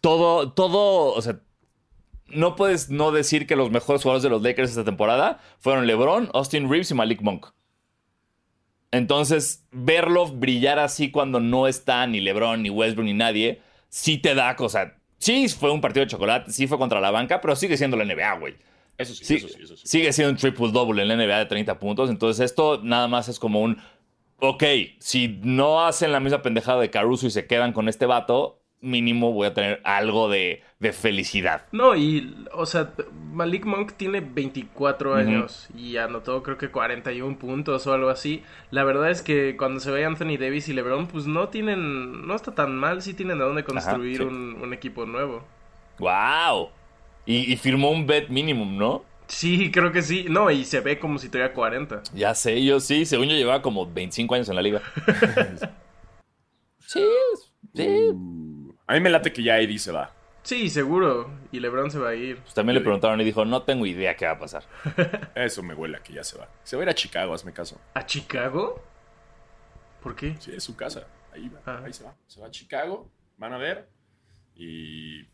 [0.00, 1.38] todo, todo, o sea,
[2.26, 6.30] no puedes no decir que los mejores jugadores de los Lakers esta temporada fueron LeBron,
[6.34, 7.46] Austin Reeves y Malik Monk.
[8.90, 14.34] Entonces, verlo brillar así cuando no está ni LeBron, ni Westbrook, ni nadie, sí te
[14.34, 14.94] da cosa.
[15.18, 18.04] Sí, fue un partido de chocolate, sí fue contra la banca, pero sigue siendo la
[18.04, 18.54] NBA, güey.
[18.96, 19.88] Eso sí, Sí, eso sí, eso sí.
[19.88, 22.10] Sigue siendo un triple double en la NBA de 30 puntos.
[22.10, 23.78] Entonces, esto nada más es como un.
[24.38, 24.62] Ok,
[24.98, 29.32] si no hacen la misma pendejada de Caruso y se quedan con este vato, mínimo
[29.32, 31.66] voy a tener algo de, de felicidad.
[31.72, 32.92] No, y, o sea,
[33.32, 38.42] Malik Monk tiene 24 años y anotó creo que 41 puntos o algo así.
[38.70, 42.34] La verdad es que cuando se ve Anthony Davis y LeBron, pues no tienen, no
[42.34, 44.22] está tan mal, sí tienen de dónde construir sí.
[44.22, 45.44] un, un equipo nuevo.
[45.98, 46.70] ¡Wow!
[47.26, 49.04] Y, y firmó un bet minimum, ¿no?
[49.26, 50.26] Sí, creo que sí.
[50.28, 52.02] No, y se ve como si tuviera 40.
[52.14, 53.04] Ya sé, yo sí.
[53.06, 54.82] Según yo llevaba como 25 años en la liga.
[56.78, 57.04] sí,
[57.74, 58.12] sí.
[58.86, 60.12] A mí me late que ya Eddie se va.
[60.42, 61.30] Sí, seguro.
[61.52, 62.38] Y LeBron se va a ir.
[62.42, 64.64] Pues también le preguntaron y dijo, no tengo idea qué va a pasar.
[65.34, 66.48] Eso me huele a que ya se va.
[66.64, 67.80] Se va a ir a Chicago, hazme caso.
[67.94, 68.82] ¿A Chicago?
[70.02, 70.36] ¿Por qué?
[70.38, 71.06] Sí, es su casa.
[71.32, 71.82] Ahí va, Ah.
[71.86, 72.14] ahí se va.
[72.26, 73.88] Se va a Chicago, van a ver.
[74.54, 75.26] Y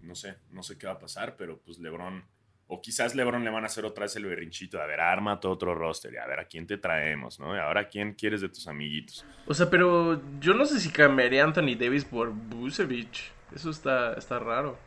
[0.00, 2.24] no sé, no sé qué va a pasar, pero pues LeBron.
[2.68, 4.76] O quizás LeBron le van a hacer otra vez el berrinchito.
[4.76, 6.12] de, A ver, arma todo otro roster.
[6.12, 7.40] Y a ver, ¿a quién te traemos?
[7.40, 7.56] ¿no?
[7.56, 9.24] Y ahora, ¿a quién quieres de tus amiguitos?
[9.46, 13.32] O sea, pero yo no sé si cambiaría a Anthony Davis por Busevich.
[13.54, 14.78] Eso está, está raro.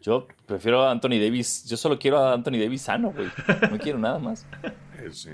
[0.00, 1.64] Yo prefiero a Anthony Davis.
[1.68, 3.28] Yo solo quiero a Anthony Davis sano, güey.
[3.70, 4.44] No quiero nada más.
[4.98, 5.30] Eso sí.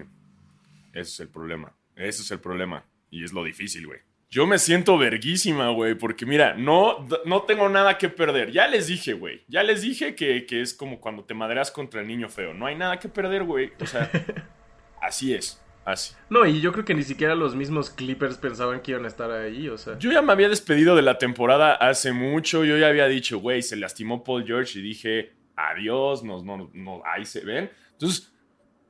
[0.93, 1.75] Ese es el problema.
[1.97, 2.85] Ese es el problema.
[3.11, 4.01] Y es lo difícil, güey.
[4.31, 8.51] Yo me siento verguísima, güey, porque mira, no, no tengo nada que perder.
[8.53, 9.43] Ya les dije, güey.
[9.49, 12.53] Ya les dije que, que es como cuando te madreas contra el niño feo.
[12.53, 13.73] No hay nada que perder, güey.
[13.81, 14.11] O sea,
[15.01, 15.63] así es.
[15.87, 16.15] Así.
[16.29, 19.31] No, y yo creo que ni siquiera los mismos Clippers pensaban que iban a estar
[19.31, 19.99] ahí, o sea.
[19.99, 22.67] Yo ya me había despedido de la temporada hace mucho.
[22.67, 27.03] Yo ya había dicho, güey, se lastimó Paul George y dije, adiós, no, no, no,
[27.07, 27.71] ahí se ven.
[27.93, 28.31] Entonces,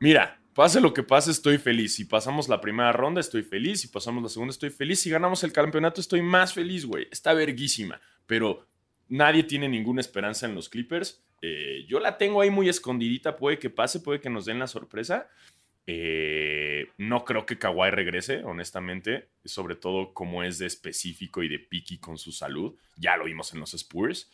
[0.01, 1.95] mira, pase lo que pase, estoy feliz.
[1.95, 3.81] Si pasamos la primera ronda, estoy feliz.
[3.81, 5.01] Si pasamos la segunda, estoy feliz.
[5.01, 7.07] Si ganamos el campeonato, estoy más feliz, güey.
[7.11, 8.01] Está verguísima.
[8.27, 8.67] Pero
[9.09, 11.23] nadie tiene ninguna esperanza en los Clippers.
[11.41, 13.37] Eh, yo la tengo ahí muy escondidita.
[13.37, 15.29] Puede que pase, puede que nos den la sorpresa.
[15.91, 21.59] Eh, no creo que Kawhi regrese, honestamente, sobre todo como es de específico y de
[21.59, 22.77] picky con su salud.
[22.97, 24.31] Ya lo vimos en los Spurs,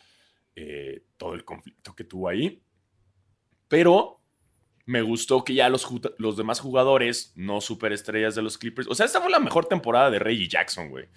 [0.53, 2.61] eh, todo el conflicto que tuvo ahí.
[3.69, 4.19] Pero
[4.85, 9.05] me gustó que ya los, los demás jugadores, no superestrellas de los Clippers, o sea,
[9.05, 11.07] esta fue la mejor temporada de Reggie Jackson, güey.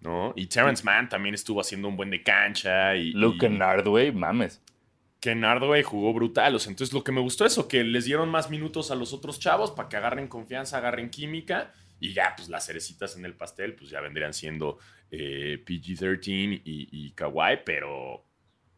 [0.00, 0.32] ¿No?
[0.34, 2.96] Y Terrence Mann también estuvo haciendo un buen de cancha.
[2.96, 4.62] Y, Luke Kennard, güey, mames.
[5.20, 6.54] que Nardway jugó brutal.
[6.54, 8.94] O sea, entonces lo que me gustó es eso, que les dieron más minutos a
[8.94, 11.74] los otros chavos para que agarren confianza, agarren química.
[12.00, 14.78] Y ya, pues las cerecitas en el pastel, pues ya vendrían siendo
[15.10, 18.24] eh, PG-13 y, y Kawhi, pero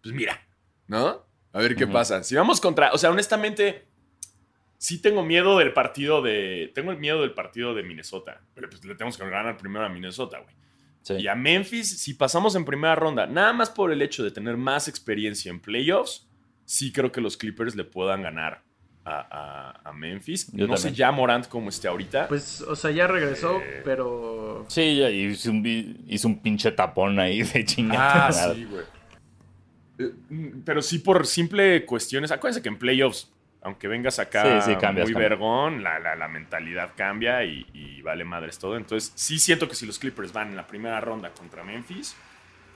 [0.03, 0.45] pues mira,
[0.89, 1.25] ¿no?
[1.53, 2.25] A ver qué pasa.
[2.25, 3.87] Si vamos contra, o sea, honestamente,
[4.83, 8.85] sí tengo miedo del partido de, tengo el miedo del partido de Minnesota, pero pues
[8.85, 10.53] le tenemos que ganar primero a Minnesota, güey.
[11.03, 11.15] Sí.
[11.21, 14.57] Y a Memphis, si pasamos en primera ronda, nada más por el hecho de tener
[14.57, 16.27] más experiencia en playoffs,
[16.65, 18.63] sí creo que los Clippers le puedan ganar
[19.05, 19.21] a,
[19.85, 20.51] a- a Memphis.
[20.53, 22.27] Yo no sé ya Morant cómo esté ahorita.
[22.27, 23.83] Pues, o sea, ya regresó, Eh.
[23.85, 24.65] pero.
[24.69, 28.27] Sí, ya hizo un, vi- hizo un pinche tapón ahí de chingada.
[28.29, 28.85] ah, sí, güey.
[29.99, 30.13] Eh,
[30.65, 32.31] Pero sí por simple cuestiones.
[32.33, 33.31] Acuérdense que en playoffs,
[33.63, 35.31] aunque vengas acá Sí, sí, cambias, muy cambias.
[35.31, 38.77] vergón, la, la- la mentalidad cambia y, y vale madres todo.
[38.77, 42.15] Entonces, sí siento que si los Clippers van en la primera ronda contra Memphis,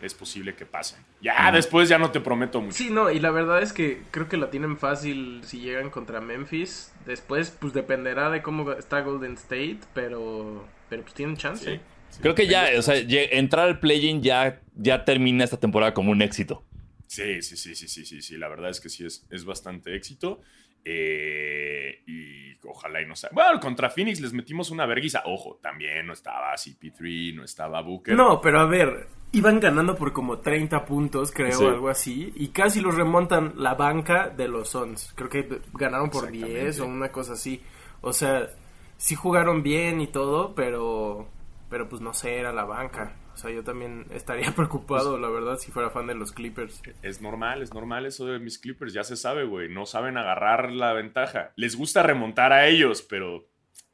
[0.02, 0.98] es posible que pasen.
[1.20, 2.76] Ya después ya no te prometo mucho.
[2.76, 6.20] Sí, no, y la verdad es que creo que la tienen fácil si llegan contra
[6.20, 6.92] Memphis.
[7.06, 10.64] Después, pues dependerá de cómo está Golden State, pero.
[10.90, 11.64] Pero pues tienen chance.
[11.64, 12.18] Sí, sí.
[12.22, 16.22] Creo que ya, o sea, entrar al play-in ya, ya termina esta temporada como un
[16.22, 16.62] éxito.
[17.08, 18.36] Sí, sí, sí, sí, sí, sí, sí.
[18.36, 20.42] La verdad es que sí es, es bastante éxito.
[20.88, 23.30] Eh, y ojalá y no sea.
[23.32, 25.22] Bueno, contra Phoenix les metimos una verguiza.
[25.24, 28.14] Ojo, también no estaba CP3, no estaba Booker.
[28.14, 31.66] No, pero a ver, iban ganando por como 30 puntos, creo, Sí.
[31.66, 35.12] algo así, y casi los remontan la banca de los Suns.
[35.16, 36.60] Creo que ganaron por Exactamente.
[36.62, 37.60] 10 o una cosa así.
[38.00, 38.48] O sea,
[38.96, 41.28] sí jugaron bien y todo, pero
[41.68, 43.16] pero pues no sé, era la banca.
[43.36, 46.80] O sea, yo también estaría preocupado, la verdad, si fuera fan de los Clippers.
[47.02, 48.94] Es normal, es normal eso de mis Clippers.
[48.94, 49.68] Ya se sabe, güey.
[49.68, 51.52] No saben agarrar la ventaja.
[51.54, 53.46] Les gusta remontar a ellos, pero.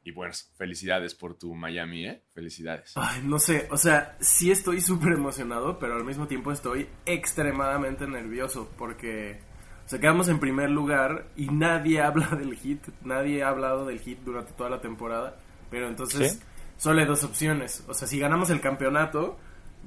[0.05, 2.23] Y bueno, felicidades por tu Miami, ¿eh?
[2.33, 2.93] Felicidades.
[2.95, 8.05] Ay, no sé, o sea, sí estoy súper emocionado, pero al mismo tiempo estoy extremadamente
[8.05, 9.39] nervioso porque,
[9.85, 13.99] o sea, quedamos en primer lugar y nadie habla del hit, nadie ha hablado del
[14.01, 15.37] hit durante toda la temporada,
[15.69, 16.39] pero entonces ¿Sí?
[16.77, 19.37] Solo hay dos opciones, o sea, si ganamos el campeonato,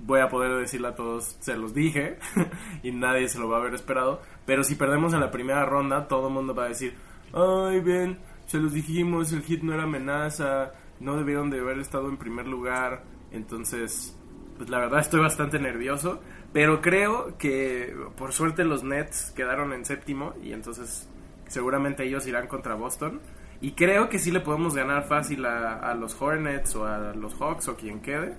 [0.05, 2.19] voy a poder decirle a todos, se los dije,
[2.83, 6.09] y nadie se lo va a haber esperado, pero si perdemos en la primera ronda,
[6.09, 6.95] todo el mundo va a decir,
[7.33, 12.09] ay, ven, se los dijimos, el hit no era amenaza, no debieron de haber estado
[12.09, 14.17] en primer lugar, entonces,
[14.57, 16.21] pues la verdad estoy bastante nervioso,
[16.53, 21.09] pero creo que por suerte los Nets quedaron en séptimo y entonces
[21.49, 23.21] seguramente ellos irán contra Boston.
[23.61, 27.35] Y creo que sí le podemos ganar fácil a, a los Hornets o a los
[27.41, 28.35] Hawks o quien quede.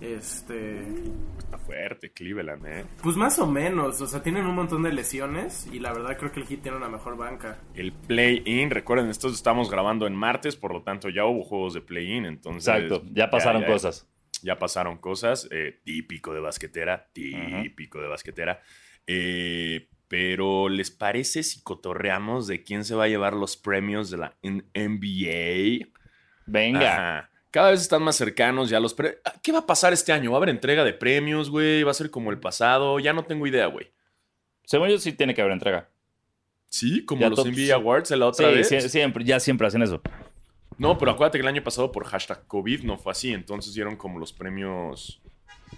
[0.00, 0.78] Este,
[1.38, 2.84] Está fuerte, Cleveland, ¿eh?
[3.02, 6.30] pues más o menos, o sea, tienen un montón de lesiones y la verdad creo
[6.32, 7.58] que el Heat tiene una mejor banca.
[7.74, 11.80] El play-in, recuerden, estos estamos grabando en martes, por lo tanto ya hubo juegos de
[11.80, 12.68] play-in, entonces...
[12.68, 14.06] Exacto, ya pasaron ya- cosas.
[14.42, 18.60] Ya pasaron cosas, eh, típico de basquetera, típico de basquetera.
[19.06, 24.16] Eh, pero, ¿les parece si cotorreamos de quién se va a llevar los premios de
[24.18, 25.88] la NBA?
[26.46, 26.92] Venga.
[27.18, 27.30] Ajá.
[27.50, 30.30] cada vez están más cercanos ya los pre- Ah, ¿Qué va a pasar este año?
[30.30, 31.82] ¿Va a haber entrega de premios, güey?
[31.84, 32.98] ¿Va a ser como el pasado?
[33.00, 33.90] Ya no tengo idea, güey.
[34.64, 35.88] Según yo sí tiene que haber entrega.
[36.68, 38.70] Sí, como Ya los NBA Awards la otra Sí, vez.
[38.70, 40.02] sie- siempre, ya siempre hacen eso.
[40.76, 43.32] No, pero acuérdate que el año pasado por hashtag COVID no fue así.
[43.32, 45.20] Entonces dieron como los premios.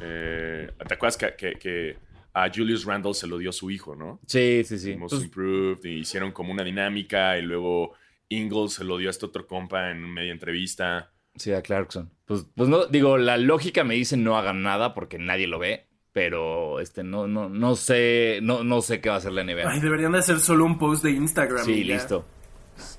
[0.01, 1.97] eh, ¿Te acuerdas que, que- que
[2.35, 4.21] a Julius Randle se lo dio su hijo, no?
[4.27, 4.97] Sí, sí, sí.
[4.97, 5.85] Most Pues, Improved.
[5.85, 7.39] Y hicieron como una dinámica.
[7.39, 7.93] Y luego
[8.29, 11.11] Ingles se lo dio a este otro compa en media entrevista.
[11.37, 12.11] sí, a Clarkson.
[12.27, 15.87] Pues, pues no, digo, la lógica me dice no hagan nada porque nadie lo ve.
[16.13, 19.71] Pero este, no, no, no sé, no, no sé qué va a hacer la NBA.
[19.71, 21.65] Ay, deberían de hacer solo un post de Instagram.
[21.65, 22.25] sí, y listo.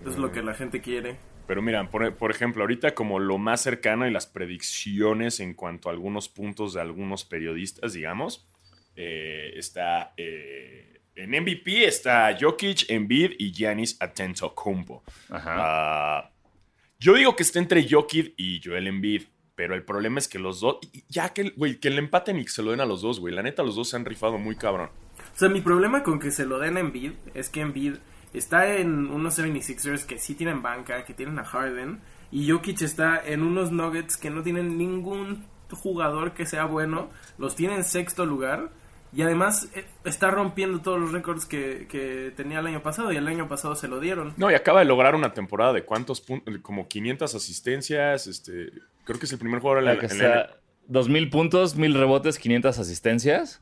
[0.06, 1.18] Es lo que la gente quiere.
[1.48, 5.89] Pero miran, por, por ejemplo, ahorita como lo más cercano y las predicciones en cuanto
[5.89, 8.48] a algunos puntos de algunos periodistas, digamos,
[8.95, 15.04] eh, está eh, en MVP está Jokic, Embiid y Giannis Antetokounmpo.
[15.30, 15.56] Ajá.
[15.58, 16.32] Ah,
[16.99, 19.23] yo digo que está entre Jokic y Joel Embiid,
[19.56, 20.78] pero el problema es que los dos,
[21.10, 23.34] ya que, güey, que le empaten y que se lo den a los dos, güey.
[23.34, 24.89] La neta, los dos se han rifado muy cabrón.
[25.34, 27.95] O sea, mi problema con que se lo den a Embiid es que Embiid
[28.34, 31.99] está en unos 76ers que sí tienen banca, que tienen a Harden,
[32.32, 37.56] y Jokic está en unos Nuggets que no tienen ningún jugador que sea bueno, los
[37.56, 38.71] tiene en sexto lugar,
[39.13, 43.17] y además eh, está rompiendo todos los récords que, que tenía el año pasado, y
[43.17, 44.34] el año pasado se lo dieron.
[44.38, 48.72] No, y acaba de lograr una temporada de cuántos puntos, como 500 asistencias, este,
[49.06, 50.56] creo que es el primer jugador en la, La que en la- está
[50.88, 53.52] 2000 puntos, 1000 rebotes, 500 asistencias.
[53.52, 53.62] es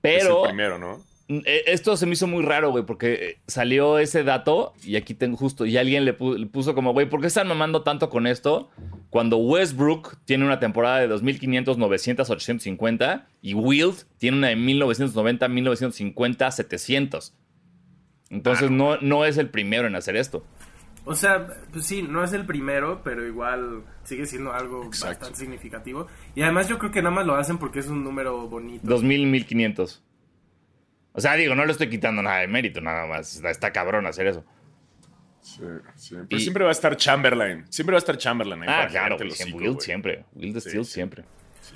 [0.00, 1.02] Pero el primero, ¿no?
[1.28, 5.14] Eh, esto se me hizo muy raro, güey, porque eh, salió ese dato y aquí
[5.14, 8.08] tengo justo, y alguien le, pu- le puso como, güey, ¿por qué están mamando tanto
[8.08, 8.70] con esto?
[9.10, 15.48] Cuando Westbrook tiene una temporada de 2500, 900, 850 y Wild tiene una de 1990,
[15.48, 17.34] 1950, 700.
[18.30, 20.44] Entonces no, no es el primero en hacer esto.
[21.06, 25.20] O sea, pues sí, no es el primero, pero igual sigue siendo algo Exacto.
[25.20, 26.06] bastante significativo.
[26.34, 28.86] Y además yo creo que nada más lo hacen porque es un número bonito.
[28.86, 30.02] 2000, 1500.
[31.18, 33.34] O sea, digo, no le estoy quitando nada de mérito, nada más.
[33.36, 34.44] Está, está cabrón hacer eso.
[35.40, 35.62] Sí,
[35.96, 36.14] sí.
[36.14, 37.64] Pero Y- siempre va a estar Chamberlain.
[37.70, 38.62] Siempre va a estar Chamberlain.
[38.62, 40.24] ahí Ah, claro, siempre, Wild siempre.
[40.34, 40.92] Wild Sí, Steel sí.
[40.92, 41.24] siempre.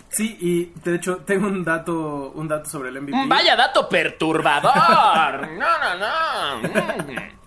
[0.08, 3.26] Sí, y de hecho tengo un dato, un dato sobre el MVP.
[3.56, 4.72] dato perturbador.
[5.58, 6.68] no, no, no.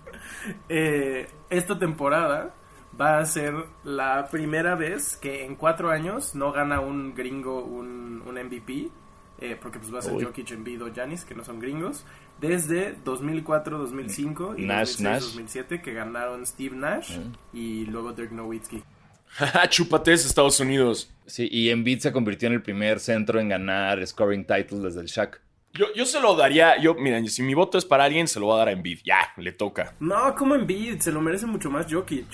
[0.68, 2.54] Eh, esta temporada
[3.00, 8.22] va a ser la primera vez que en cuatro años no gana un gringo un,
[8.24, 8.88] un MVP.
[9.40, 10.24] Eh, porque pues va a ser Uy.
[10.24, 12.04] Jokic, Embiid o Giannis, que no son gringos.
[12.40, 15.36] Desde 2004-2005 y Nash, Nash.
[15.36, 17.18] 2006-2007 que ganaron Steve Nash
[17.52, 18.82] y luego Dirk Nowitzki.
[19.70, 21.12] Chúpate ese Estados Unidos.
[21.26, 25.06] Sí, y Embiid se convirtió en el primer centro en ganar scoring title desde el
[25.06, 25.40] Shaq.
[25.74, 26.80] Yo, yo se lo daría.
[26.80, 29.00] Yo, miren, si mi voto es para alguien, se lo voy a dar a Embiid.
[29.04, 29.94] Ya, le toca.
[30.00, 32.26] No, como Embiid, se lo merece mucho más Jokic.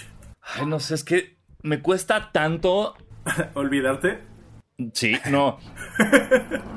[0.43, 2.95] Ay, no sé, es que me cuesta tanto.
[3.55, 4.32] ¿Olvidarte?
[4.93, 5.59] Sí, no.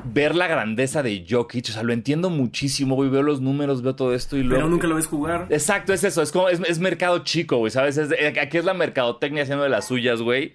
[0.06, 1.66] ver la grandeza de Jokic.
[1.70, 3.10] O sea, lo entiendo muchísimo, güey.
[3.10, 4.56] Veo los números, veo todo esto y luego.
[4.64, 5.48] Pero nunca lo ves jugar.
[5.50, 6.22] Exacto, es eso.
[6.22, 7.98] Es como, es, es mercado chico, güey, ¿sabes?
[7.98, 10.54] Es de- aquí es la mercadotecnia haciendo de las suyas, güey.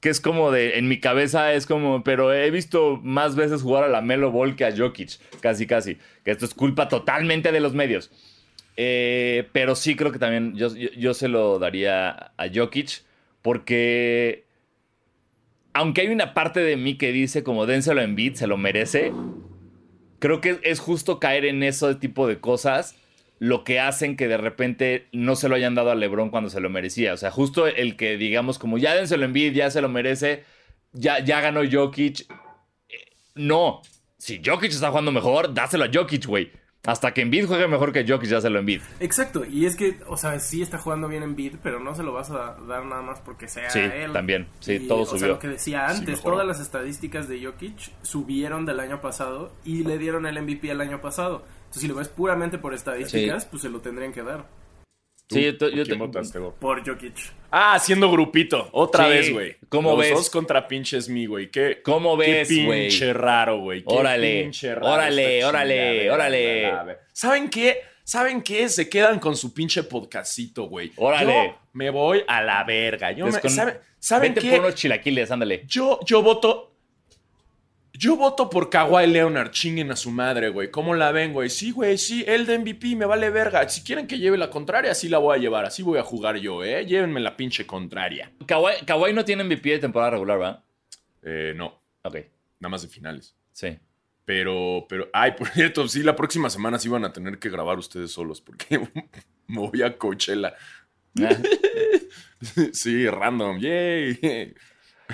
[0.00, 3.84] Que es como de, en mi cabeza es como, pero he visto más veces jugar
[3.84, 5.96] a la Melo Ball que a Jokic, casi, casi.
[6.24, 8.10] Que esto es culpa totalmente de los medios.
[8.76, 13.02] Eh, pero sí creo que también yo, yo, yo se lo daría a Jokic,
[13.42, 14.44] porque
[15.74, 19.12] aunque hay una parte de mí que dice como dénselo en beat, se lo merece,
[20.18, 22.96] creo que es justo caer en ese tipo de cosas
[23.38, 26.60] lo que hacen que de repente no se lo hayan dado a LeBron cuando se
[26.60, 27.12] lo merecía.
[27.12, 30.44] O sea, justo el que digamos como ya dénselo en beat, ya se lo merece,
[30.92, 32.20] ya, ya ganó Jokic.
[32.88, 32.94] Eh,
[33.34, 33.82] No,
[34.16, 36.52] si Jokic está jugando mejor, dáselo a Jokic, güey.
[36.84, 38.80] Hasta que Embiid juegue mejor que Jokic, dáselo a Embiid.
[38.98, 42.02] Exacto, y es que, o sea, sí está jugando bien en beat, pero no se
[42.02, 44.12] lo vas a dar nada más porque sea Sí, él.
[44.12, 44.48] también.
[44.58, 45.32] Sí, Y, todo o sea, subió.
[45.34, 49.84] lo que decía Sí, antes, todas las estadísticas de Jokic subieron del año pasado y
[49.84, 51.44] le dieron el MVP el año pasado.
[51.60, 54.46] Entonces, si lo ves puramente por estadísticas, pues se lo tendrían que dar.
[55.32, 56.54] ¿Tú, Sí, yo te- yo te- votaste, Bob?
[56.58, 57.14] Por Jokic.
[57.50, 58.68] Ah, haciendo grupito.
[58.72, 59.56] Otra Sí, vez, güey.
[59.68, 60.10] ¿cómo Los ves?
[60.14, 61.50] dos contra pinches mi, güey.
[61.50, 62.88] ¿Qué, ¿Cómo ves, Qué güey?
[62.88, 63.80] pinche raro, güey.
[63.82, 66.66] Qué Órale, pinche raro órale, órale, órale.
[66.66, 66.98] a ver.
[67.12, 67.80] ¿Saben qué?
[68.04, 68.68] ¿Saben qué?
[68.68, 70.92] Se quedan con su pinche podcastito, güey.
[70.96, 71.32] Órale.
[71.48, 73.12] Yo me voy a la verga.
[73.12, 74.56] Yo me- Descon- ¿saben, ¿saben Vete qué?
[74.56, 75.64] por unos chilaquiles, ándale.
[75.66, 76.71] Yo, yo voto.
[78.02, 79.52] Yo voto por Kawhi Leonard.
[79.52, 80.72] Chinguen a su madre, güey.
[80.72, 81.48] ¿Cómo la ven, güey?
[81.48, 82.24] Sí, güey, sí.
[82.26, 83.68] El de MVP me vale verga.
[83.68, 85.66] Si quieren que lleve la contraria, así la voy a llevar.
[85.66, 86.84] Así voy a jugar yo, ¿eh?
[86.84, 88.32] Llévenme la pinche contraria.
[88.44, 90.64] Kawhi, Kawhi no tiene MVP de temporada regular, ¿verdad?
[91.22, 91.80] Eh, no.
[92.02, 92.16] Ok,
[92.58, 93.36] Nada más de finales.
[93.52, 93.78] sí.
[94.24, 97.78] Pero, pero, ay, por cierto, sí, la próxima semana sí van a tener que grabar
[97.78, 98.80] ustedes solos porque
[99.46, 100.54] me voy a Coachella.
[101.20, 101.28] Ah,
[102.72, 104.54] Sí, random, yay.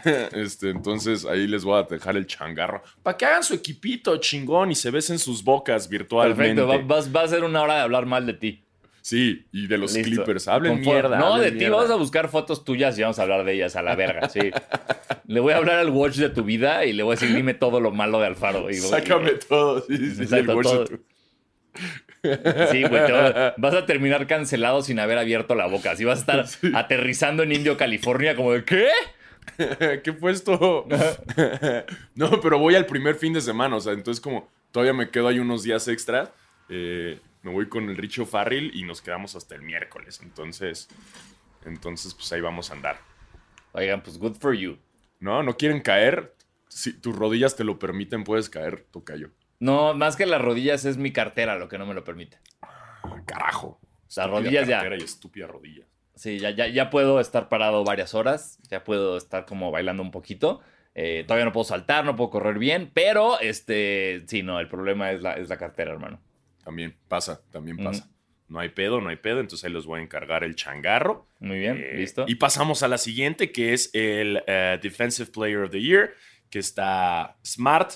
[0.33, 2.83] Este, entonces ahí les voy a dejar el changarro.
[3.03, 6.63] Para que hagan su equipito chingón y se besen sus bocas virtualmente.
[6.63, 8.65] Perfecto, va, a ser una hora de hablar mal de ti.
[9.01, 10.11] Sí, y de los Listo.
[10.11, 10.49] Clippers.
[10.49, 11.19] Hablen Con mierda.
[11.19, 13.75] No, hablen de ti vamos a buscar fotos tuyas y vamos a hablar de ellas
[13.77, 14.41] a la verga, sí.
[15.27, 17.55] le voy a hablar al watch de tu vida y le voy a decir, dime
[17.55, 18.71] todo lo malo de Alfaro.
[18.71, 19.81] Y, Sácame todo.
[19.87, 20.87] Sí, sí, sí, Exacto, el todo.
[22.71, 23.03] Sí, güey,
[23.57, 25.93] vas a terminar cancelado sin haber abierto la boca.
[25.93, 28.89] Así vas a estar aterrizando en Indio, California, como de, ¿qué?
[30.05, 30.87] ¿Qué fue esto?
[32.15, 33.77] no, pero voy al primer fin de semana.
[33.77, 36.31] O sea, entonces como todavía me quedo ahí unos días extras.
[36.69, 40.21] eh, me voy con el Richo Farrell y nos quedamos hasta el miércoles.
[40.23, 40.89] Entonces,
[41.65, 42.99] entonces pues ahí vamos a andar.
[43.73, 44.79] Oigan, pues good for you.
[45.21, 45.43] ¿No?
[45.43, 46.35] ¿No quieren caer?
[46.69, 49.31] Si tus rodillas te lo permiten, puedes caer, tocayo.
[49.61, 52.39] No, más que las rodillas es mi cartera lo que no me lo permite.
[53.27, 53.81] Carajo.
[54.17, 54.81] Las rodillas ya.
[54.81, 55.85] cartera Y estúpida rodilla.
[56.19, 60.11] Sí, ya, ya, ya puedo estar parado varias horas, ya puedo estar como bailando un
[60.11, 60.61] poquito.
[60.95, 65.13] Eh, todavía no puedo saltar, no puedo correr bien, pero este, sí, no, el problema
[65.13, 66.21] es la, es la cartera, hermano.
[66.65, 68.09] También pasa, también pasa.
[68.49, 69.39] No hay pedo, no hay pedo.
[69.41, 71.29] Entonces ahí les voy a encargar el changarro.
[71.39, 72.25] Muy bien, Eh, listo.
[72.27, 76.15] Y pasamos a la siguiente, que es el eh, Defensive Player of the Year,
[76.51, 77.93] que está Smart,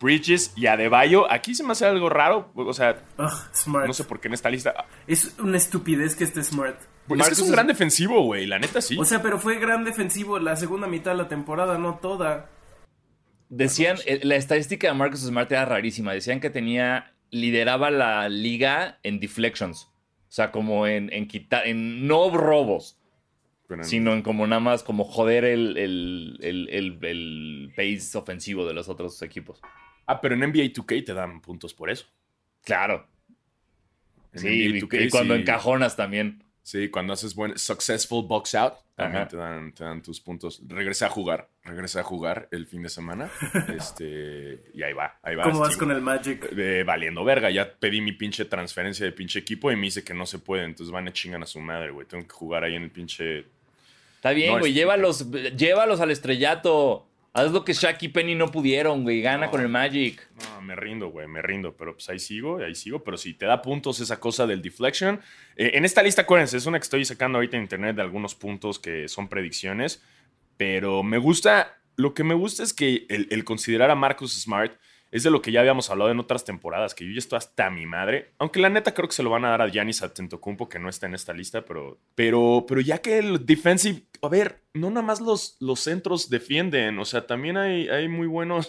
[0.00, 1.30] Bridges y Adebayo.
[1.32, 3.86] Aquí se me hace algo raro, o sea, Ugh, smart.
[3.86, 4.74] no sé por qué en esta lista.
[5.06, 6.78] Es una estupidez que esté smart.
[7.02, 8.96] Es que es Marcus un es- gran defensivo, güey, la neta sí.
[8.98, 12.48] O sea, pero fue gran defensivo la segunda mitad de la temporada, no toda.
[13.48, 16.12] Decían, eh, la estadística de Marcus Smart era rarísima.
[16.14, 19.84] Decían que tenía, lideraba la liga en deflections.
[19.84, 22.98] O sea, como en, en quitar, en no robos,
[23.82, 28.72] sino en como nada más como joder el, el, el, el, el pace ofensivo de
[28.74, 29.60] los otros equipos.
[30.06, 32.06] Ah, pero en NBA 2K te dan puntos por eso.
[32.64, 33.06] Claro.
[34.32, 36.42] En Sí, NBA y, 2K y cuando sí- encajonas también.
[36.64, 40.62] Sí, cuando haces buen successful box out, también te dan, te dan tus puntos.
[40.68, 43.28] Regresé a jugar, regresé a jugar el fin de semana.
[43.76, 45.42] este, y ahí va, ahí va.
[45.42, 46.50] ¿Cómo vas con el Magic?
[46.86, 47.50] valiendo verga.
[47.50, 50.64] Ya pedí mi pinche transferencia de pinche equipo y me dice que no se puede.
[50.64, 52.06] Entonces van a chingan a su madre, güey.
[52.06, 53.44] Tengo que jugar ahí en el pinche.
[54.16, 57.08] Está bien, No, güey, es- llévalos, llévalos al estrellato.
[57.34, 59.22] Haz lo que Shaq y Penny no pudieron, güey.
[59.22, 59.50] Gana No.
[59.50, 60.28] con el Magic.
[60.44, 61.74] No, me rindo, güey, me rindo.
[61.76, 63.02] Pero pues ahí sigo, ahí sigo.
[63.02, 65.20] Pero si te da puntos esa cosa del deflection.
[65.56, 68.34] eh, en esta lista, acuérdense, es una que estoy sacando ahorita en internet de algunos
[68.34, 70.02] puntos que son predicciones.
[70.56, 71.78] Pero me gusta.
[71.96, 74.74] Lo que me gusta es que el, el considerar a Marcus Smart
[75.12, 77.70] es de lo que ya habíamos hablado en otras temporadas, que yo ya estoy hasta
[77.70, 78.32] mi madre.
[78.38, 80.88] Aunque la neta creo que se lo van a dar a Giannis Antetokounmpo, que no
[80.88, 85.06] está en esta lista, pero, pero, pero ya que el defensive, a ver, no nada
[85.06, 88.68] más los, los centros defienden, o sea, también hay, hay muy buenos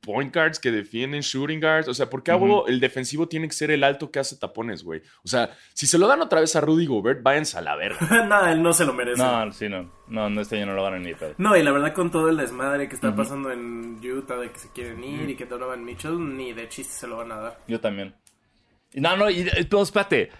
[0.00, 3.54] point guards que defienden, shooting guards, o sea, ¿por qué hago el defensivo tiene que
[3.54, 5.02] ser el alto que hace tapones, güey?
[5.24, 7.98] O sea, si se lo dan otra vez a Rudy Gobert, váyanse a la verga.
[8.28, 9.22] Nada, él no se lo merece.
[9.22, 9.44] No.
[9.44, 9.92] No, sí, no.
[10.08, 11.56] No, no, este año no lo ganan ni de pedo.
[11.56, 14.72] y la verdad con todo el desmadre que está pasando en Utah de que se
[14.72, 17.58] quieren ir y que Donovan Mitchell, ni de chiste se lo van a dar.
[17.68, 18.14] Yo también.
[18.94, 20.30] No, no, y, eh, no, espérate.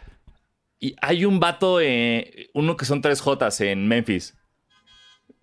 [0.80, 4.36] Y hay un vato, eh, uno que son tres Jotas en Memphis,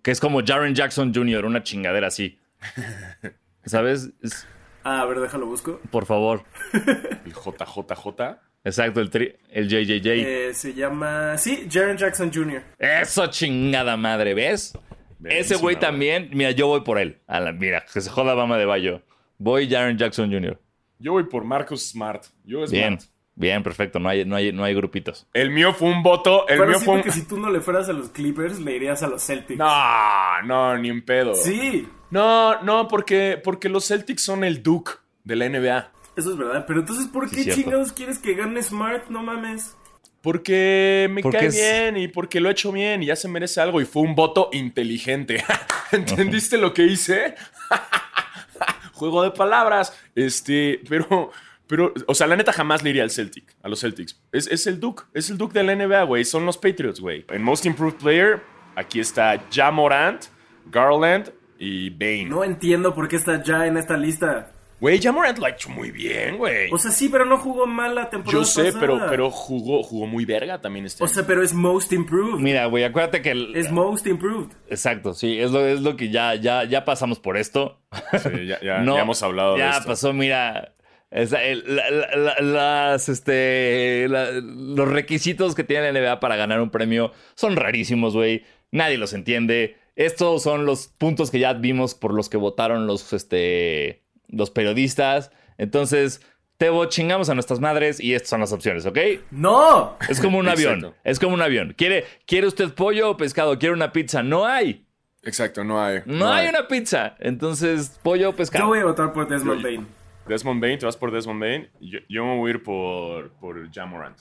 [0.03, 2.39] que es como Jaren Jackson Jr., una chingadera así.
[3.67, 4.09] ¿Sabes?
[4.21, 4.47] Es-
[4.83, 5.79] Ah, a ver, déjalo busco.
[5.91, 6.43] por favor.
[6.73, 8.39] El JJJ.
[8.63, 10.07] Exacto, el, tri- el JJJ.
[10.09, 11.37] Eh, se llama...
[11.37, 12.63] Sí, Jaren Jackson Jr.
[12.79, 14.77] Eso chingada madre, ¿ves?
[15.23, 17.19] Ese güey también, mira, yo voy por él.
[17.27, 19.01] A la- mira, que se joda Bama de Bayo.
[19.37, 20.59] Voy Jaren Jackson Jr.
[20.99, 22.25] Yo voy por Marcus Smart.
[22.43, 22.71] Yo Smart.
[22.71, 22.97] Bien,
[23.37, 23.99] bien, perfecto.
[23.99, 25.25] No hay, no hay, no hay grupitos.
[25.33, 26.45] El mío fue un voto.
[26.49, 27.01] El Pero mío fue un.
[27.01, 29.57] porque si tú no le fueras a los Clippers, le irías a los Celtics.
[29.57, 31.33] No, no, ni en pedo.
[31.35, 34.91] Sí, No, no, porque, porque los Celtics son el Duke
[35.23, 35.91] de la NBA.
[36.17, 36.65] eso es verdad.
[36.67, 39.07] Pero entonces, ¿por qué chingados quieres que gane Smart?
[39.09, 39.75] No mames.
[40.21, 43.27] Porque me Porque cae es- bien y porque lo he hecho bien y ya se
[43.29, 43.79] merece algo.
[43.79, 45.43] Y fue un voto inteligente.
[45.91, 47.35] ¿Entendiste lo que hice?
[48.93, 49.97] Juego de palabras.
[50.15, 51.31] Este, pero,
[51.67, 54.19] pero, o sea, la neta jamás le iría al Celtic, a los Celtics.
[54.31, 56.25] Es, es el Duke, es el Duke de la NBA, güey.
[56.25, 57.25] Son los Patriots, güey.
[57.29, 58.41] En Most Improved Player,
[58.75, 60.25] aquí está Ja Morant,
[60.65, 62.25] Garland y Bane.
[62.25, 64.51] No entiendo por qué está ya en esta lista.
[64.79, 66.71] Güey, Ja Morant lo ha hecho muy bien, güey.
[66.71, 68.79] O sea, sí, pero no jugó mal la temporada Yo sé, pasada.
[68.79, 72.39] pero, pero jugó, jugó muy verga también este O sea, pero es most improved.
[72.39, 73.31] Mira, güey, acuérdate que...
[73.31, 74.51] el- Es most improved.
[74.69, 77.79] Exacto, sí, es lo, es lo que ya, ya, ya pasamos por esto.
[78.21, 79.85] Sí, ya, ya- No, ya hemos hablado ya de esto.
[79.87, 80.75] pasó, mira.
[81.11, 86.35] Esa- el- la- la- la- las, este, la- los requisitos que tiene la NBA para
[86.35, 88.43] ganar un premio son rarísimos, güey.
[88.71, 89.77] Nadie los entiende.
[89.95, 95.31] Estos son los puntos que ya vimos por los que votaron los, este, los periodistas.
[95.57, 96.21] Entonces,
[96.57, 98.97] Tebo, chingamos a nuestras madres y estas son las opciones, ¿ok?
[99.29, 99.95] ¡No!
[100.09, 100.79] Es como un avión.
[100.79, 100.97] Exacto.
[101.03, 101.75] Es como un avión.
[101.77, 103.59] ¿Quiere, ¿Quiere usted pollo o pescado?
[103.59, 104.23] ¿Quiere una pizza?
[104.23, 104.83] No hay.
[105.21, 105.99] Exacto, no hay.
[106.07, 107.15] No, hay una pizza.
[107.19, 108.63] Entonces, pollo, pescado.
[108.65, 109.87] Yo voy a votar por Desmond Bain.
[110.27, 111.69] Desmond Bain, te vas por Desmond Bain.
[111.79, 114.17] Yo, yo me voy a ir por, por Jamorant.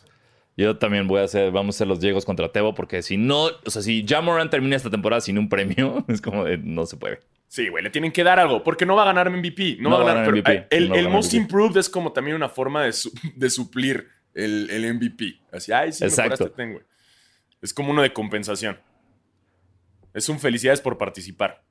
[0.58, 3.44] Yo también voy a hacer, vamos a hacer los Diegos contra Tebo, porque si no,
[3.44, 6.96] o sea, si Jamoran termina esta temporada sin un premio, es como de, no se
[6.96, 7.20] puede.
[7.48, 9.76] Sí, güey, le tienen que dar algo, porque no va a ganar MVP.
[9.80, 11.32] No, No va a ganar, ganar pero, MVP, El, no va a el ganar Most
[11.32, 11.42] MVP.
[11.42, 15.38] Improved es como también una forma de, su- de suplir el, el MVP.
[15.52, 16.30] Así, ay, sí, Exacto.
[16.30, 16.84] mejoraste, ten, güey.
[17.60, 18.78] Es como uno de compensación.
[20.14, 21.62] Es un felicidades por participar.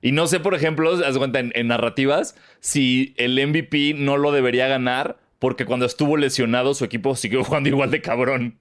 [0.00, 4.32] Y no sé, por ejemplo, haz cuenta en, en narrativas, si el MVP no lo
[4.32, 8.58] debería ganar porque cuando estuvo lesionado su equipo siguió jugando igual de cabrón.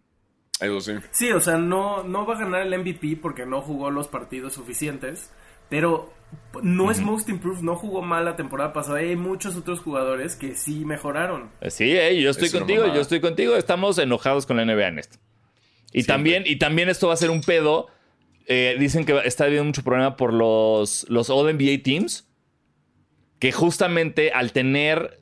[0.59, 0.93] Eso sí.
[1.11, 4.53] Sí, o sea, no, no va a ganar el MVP porque no jugó los partidos
[4.53, 5.31] suficientes.
[5.69, 6.13] Pero
[6.63, 8.99] no es Most Improved, no jugó mal la temporada pasada.
[8.99, 11.51] Hay muchos otros jugadores que sí mejoraron.
[11.61, 13.55] Eh, Sí, eh, yo estoy Es contigo, yo estoy contigo.
[13.55, 15.17] Estamos enojados con la NBA en esto.
[15.91, 17.88] Y también, y también esto va a ser un pedo.
[18.47, 22.27] Eh, dicen que está habiendo mucho problema por los, los All NBA Teams.
[23.39, 25.21] Que justamente al tener.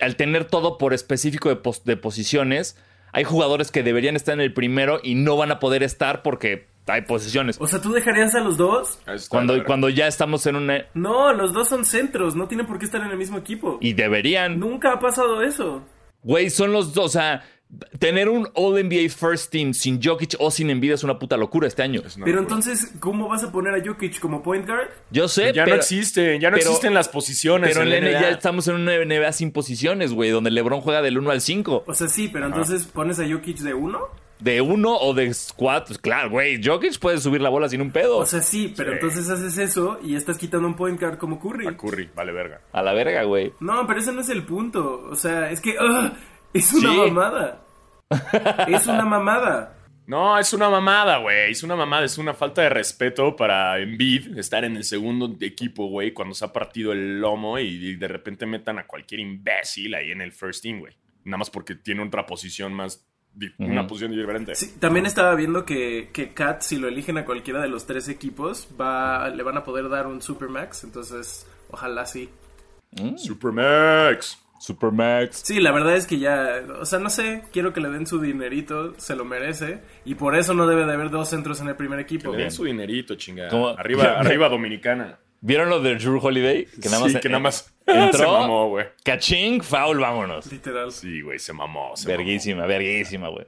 [0.00, 2.76] Al tener todo por específico de, pos- de posiciones,
[3.12, 6.66] hay jugadores que deberían estar en el primero y no van a poder estar porque
[6.88, 7.56] hay posiciones.
[7.60, 8.98] O sea, ¿tú dejarías a los dos?
[9.06, 10.86] Está, Cuando, cuando ya estamos en una.
[10.94, 13.78] No, los dos son centros, no tienen por qué estar en el mismo equipo.
[13.80, 14.58] Y deberían.
[14.58, 15.84] Nunca ha pasado eso.
[16.22, 17.06] Güey, son los dos.
[17.06, 17.44] O sea,
[17.98, 21.66] tener un All NBA First Team sin Jokic o sin Envidia es una puta locura
[21.68, 22.02] este año.
[22.04, 22.40] Es Pero locura.
[22.42, 24.88] entonces, ¿cómo vas a poner a Jokic como point guard?
[25.10, 27.70] Yo sé, Ya pero, no existe, ya no pero- existen las posiciones.
[27.70, 28.28] pero en la NBA NBA.
[28.30, 31.84] estamos en una NBA sin posiciones, güey, donde LeBron juega del 1 al 5.
[31.86, 34.00] O sea, sí, pero entonces pones a Jokic de uno.
[34.38, 35.96] De 1 o de 4.
[36.02, 38.18] Claro, güey, Jokic puede subir la bola sin un pedo.
[38.18, 38.94] O sea, sí, pero Sí.
[39.00, 41.68] entonces haces eso y estás quitando un point guard como Curry.
[41.68, 42.60] A Curry, vale verga.
[42.72, 43.52] a la verga, güey.
[43.60, 45.06] No, pero ese no es el punto.
[45.10, 45.76] O sea, es que
[46.54, 46.96] es una Sí.
[46.98, 47.61] mamada.
[48.68, 49.76] es una mamada.
[50.06, 51.52] No, es una mamada, güey.
[51.52, 55.86] Es una mamada, es una falta de respeto para Embiid estar en el segundo equipo,
[55.86, 60.10] güey, cuando se ha partido el lomo y, de repente metan a cualquier imbécil ahí
[60.10, 60.92] en el first team, güey.
[61.24, 63.06] Nada más porque tiene otra posición más,
[63.58, 64.56] una posición diferente.
[64.56, 68.08] Sí, también estaba viendo que, que Kat, si lo eligen a cualquiera de los tres
[68.08, 70.82] equipos, va, le van a poder dar un Supermax.
[70.82, 72.28] Entonces, ojalá sí.
[73.16, 74.41] Supermax.
[74.62, 75.42] Supermax.
[75.44, 78.20] Sí, la verdad es que ya, o sea, no sé, quiero que le den su
[78.20, 79.80] dinerito, se lo merece.
[80.04, 82.30] Y por eso no debe de haber dos centros en el primer equipo.
[82.30, 83.50] Que le den su dinerito, chingada.
[83.50, 83.68] ¿Cómo?
[83.70, 85.18] Arriba, arriba Dominicana.
[85.40, 86.66] ¿Vieron lo de Drew Holiday?
[86.80, 88.18] Que nada más, sí, que nada más entró.
[88.18, 88.86] se mamó, güey.
[89.04, 90.52] Caching, foul, vámonos.
[90.52, 90.92] Literal.
[90.92, 91.96] Sí, güey, se mamó.
[91.96, 93.46] Se Verguísima, verguísima, güey.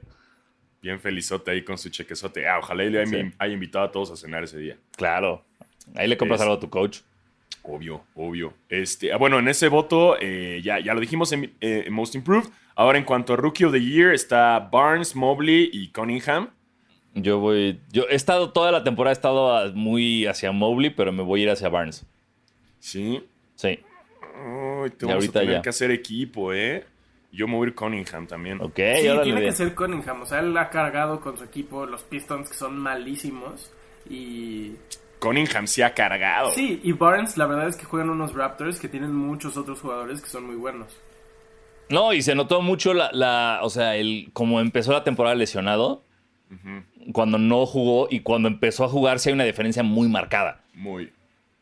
[0.81, 2.45] Bien felizote ahí con su chequezote.
[2.45, 3.53] Ah, ojalá y le haya, Sí.
[3.53, 4.77] invitado a todos a cenar ese día.
[4.97, 5.45] Claro.
[5.95, 6.99] Ahí le compras Es- algo a tu coach.
[7.67, 8.53] Obvio, obvio.
[8.69, 12.13] Este, ah, bueno, en ese voto, eh, ya, ya lo dijimos en, eh, en Most
[12.15, 12.49] Improved.
[12.75, 16.49] Ahora, en cuanto a Rookie of the Year, está Barnes, Mobley y Cunningham.
[17.15, 17.79] Yo voy.
[17.91, 21.39] Yo he estado toda la temporada, he estado a- muy hacia Mobley, pero me voy
[21.39, 22.05] a ir hacia Barnes.
[22.79, 23.23] Sí.
[23.55, 23.79] Sí.
[24.81, 25.61] Uy, te Y vamos a ahorita tener ya.
[25.61, 26.85] que hacer equipo, ¿eh?
[27.31, 28.61] Yo me voy a ir Cunningham también.
[28.61, 30.21] Ok, Sí, tiene que ser Cunningham.
[30.21, 33.71] O sea, él ha cargado con su equipo los Pistons que son malísimos.
[34.09, 34.73] Y.
[35.19, 36.51] Cunningham sí ha cargado.
[36.51, 40.21] Sí, y Barnes, la verdad es que juegan unos Raptors que tienen muchos otros jugadores
[40.21, 40.87] que son muy buenos.
[41.89, 46.03] No, y se notó mucho la, la- o sea, el como empezó la temporada lesionado,
[47.13, 50.61] cuando no jugó y cuando empezó a jugar sí hay una diferencia muy marcada.
[50.73, 51.11] Muy.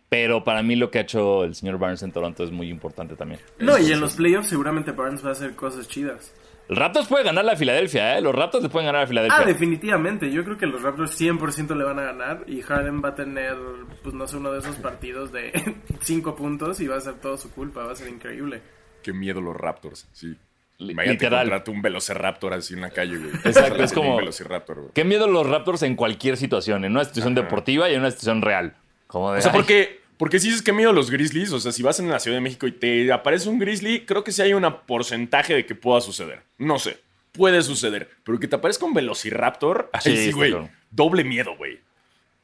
[0.10, 3.16] Pero para mí lo que ha hecho el señor Barnes en Toronto es muy importante
[3.16, 3.40] también.
[3.60, 6.32] No, y en los playoffs seguramente Barnes va a hacer cosas chidas.
[6.70, 8.22] Raptors puede ganar la Filadelfia, ¿eh?
[8.22, 9.40] Los Raptors le pueden ganar a Filadelfia.
[9.42, 10.32] Ah, definitivamente.
[10.32, 12.44] Yo creo que los Raptors 100% le van a ganar.
[12.48, 13.56] Y Harden va a tener,
[14.02, 15.52] pues no sé, uno de esos partidos de
[16.02, 17.84] 5 puntos y va a ser todo su culpa.
[17.84, 18.62] Va a ser increíble.
[19.02, 20.36] Qué miedo los Raptors, sí.
[20.80, 23.30] Imagínate encontrarte un Velociraptor así en la calle, güey.
[23.46, 24.90] Exacto, es como- Un Velociraptor, güey.
[24.94, 28.42] Qué miedo los Raptors en cualquier situación, en una situación deportiva y en una situación
[28.42, 28.74] real.
[29.08, 31.72] Como de, O sea, ay, porque, porque si dices que miedo los Grizzlies, o sea,
[31.72, 34.42] si vas en la Ciudad de México y te aparece un Grizzly, creo que sí
[34.42, 36.44] hay un porcentaje de que pueda suceder.
[36.58, 37.00] No sé,
[37.32, 38.10] puede suceder.
[38.24, 40.56] Pero que te aparezca un Velociraptor, ahí Sí, güey.
[40.92, 41.80] doble miedo, güey.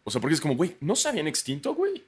[0.04, 2.04] O sea, porque es como, güey, ¿no se habían extinto, güey?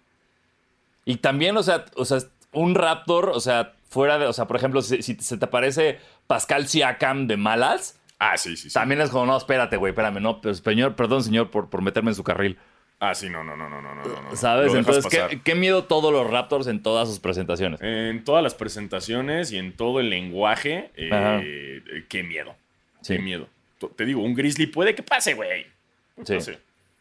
[1.05, 2.19] Y también, o sea, o sea,
[2.51, 5.99] un Raptor, o sea, fuera de, o sea, por ejemplo, si, si se te aparece
[6.27, 8.73] Pascal Siakam de malas, Ah, sí, sí, sí.
[8.73, 12.11] también es como, no, espérate, güey, espérame, no, pues, señor, perdón, señor, por, por meterme
[12.11, 12.57] en su carril.
[13.03, 14.35] Ah, sí, no, no, no, no, no, no, no.
[14.35, 14.75] ¿Sabes?
[14.75, 17.81] Entonces, ¿qué, qué miedo todos los Raptors en todas sus presentaciones.
[17.81, 22.55] En todas las presentaciones y en todo el lenguaje, eh, qué miedo.
[23.01, 23.15] Sí.
[23.15, 23.47] Qué miedo.
[23.95, 25.65] Te digo, un Grizzly puede que pase, güey.
[26.23, 26.37] Sí.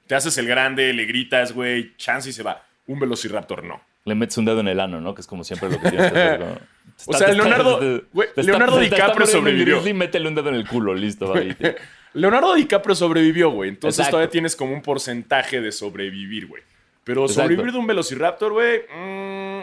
[0.06, 2.64] Te haces el grande, le gritas, güey, chance y se va.
[2.86, 3.82] Un Velociraptor no.
[4.06, 5.14] Le metes un dedo en el ano, ¿no?
[5.14, 6.40] Que es como siempre lo que tienes que hacer.
[6.40, 6.58] ¿no?
[7.06, 8.04] O sea, Leonardo-
[8.36, 9.76] Leonardo DiCaprio sobrevivió.
[9.76, 11.40] grizzly, métele un dedo en el culo, listo, va.
[12.14, 13.70] Leonardo DiCaprio sobrevivió, güey.
[13.70, 14.12] Entonces Exacto.
[14.16, 16.62] todavía tienes como un porcentaje de sobrevivir, güey.
[17.04, 17.42] Pero Exacto.
[17.42, 18.80] sobrevivir de un Velociraptor, güey.
[18.94, 19.60] mm,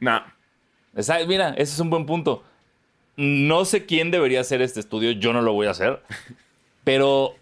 [0.00, 0.22] nah.
[0.96, 2.44] Esa- mira, ese es un buen punto.
[3.16, 6.00] No sé quién debería hacer este estudio, yo no lo voy a hacer.
[6.84, 7.34] Pero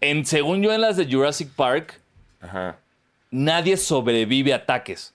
[0.00, 2.00] en, según yo en las de Jurassic Park,
[2.40, 2.76] Ajá.
[3.30, 5.14] nadie sobrevive a ataques.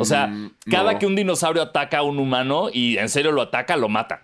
[0.00, 0.98] O sea, Mm, cada no.
[0.98, 4.22] que un dinosaurio ataca a un humano y en serio lo ataca, lo mata.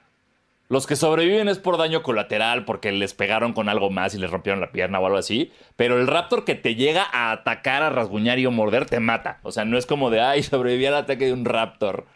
[0.69, 4.31] Los que sobreviven es por daño colateral, porque les pegaron con algo más y les
[4.31, 5.51] rompieron la pierna o algo así.
[5.75, 9.41] Pero el raptor que te llega a atacar, a rasguñar y o morder, te mata.
[9.43, 12.07] O sea, no es como de, ay, sobreviví al ataque de un raptor.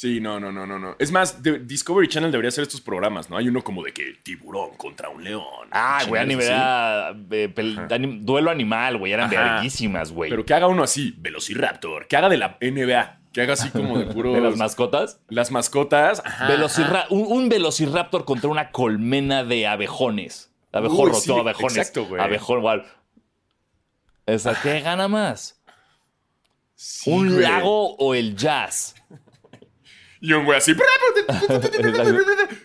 [0.00, 0.96] Sí, no, no, no, no, no.
[0.98, 3.36] Es más, de- Discovery Channel debería hacer estos programas, ¿no?
[3.36, 5.44] Hay uno como de que tiburón contra un león.
[5.72, 6.52] Ah, güey, Chingaderas anime- así.
[6.52, 9.12] era, eh, pel- anim- duelo animal, güey.
[9.12, 9.54] Eran Ajá.
[9.56, 10.30] verguísimas, güey.
[10.30, 12.06] Pero que haga uno así, Velociraptor.
[12.08, 13.18] Que haga de la NBA.
[13.34, 14.32] Que haga así como de puro.
[14.32, 15.20] De las mascotas.
[15.28, 16.22] Las mascotas.
[16.24, 20.50] Ajá, Velocirra- un, un velociraptor contra una colmena de abejones.
[20.72, 21.76] Abejorro, Uy, sí, todo abejones.
[21.76, 22.22] exacto, güey.
[22.22, 22.86] Abejón, igual.
[24.24, 25.60] Esa, ¿qué gana más?
[26.74, 27.42] Sí, ¿Un güey.
[27.42, 28.94] lago o el jazz?
[30.20, 30.74] Y un güey así.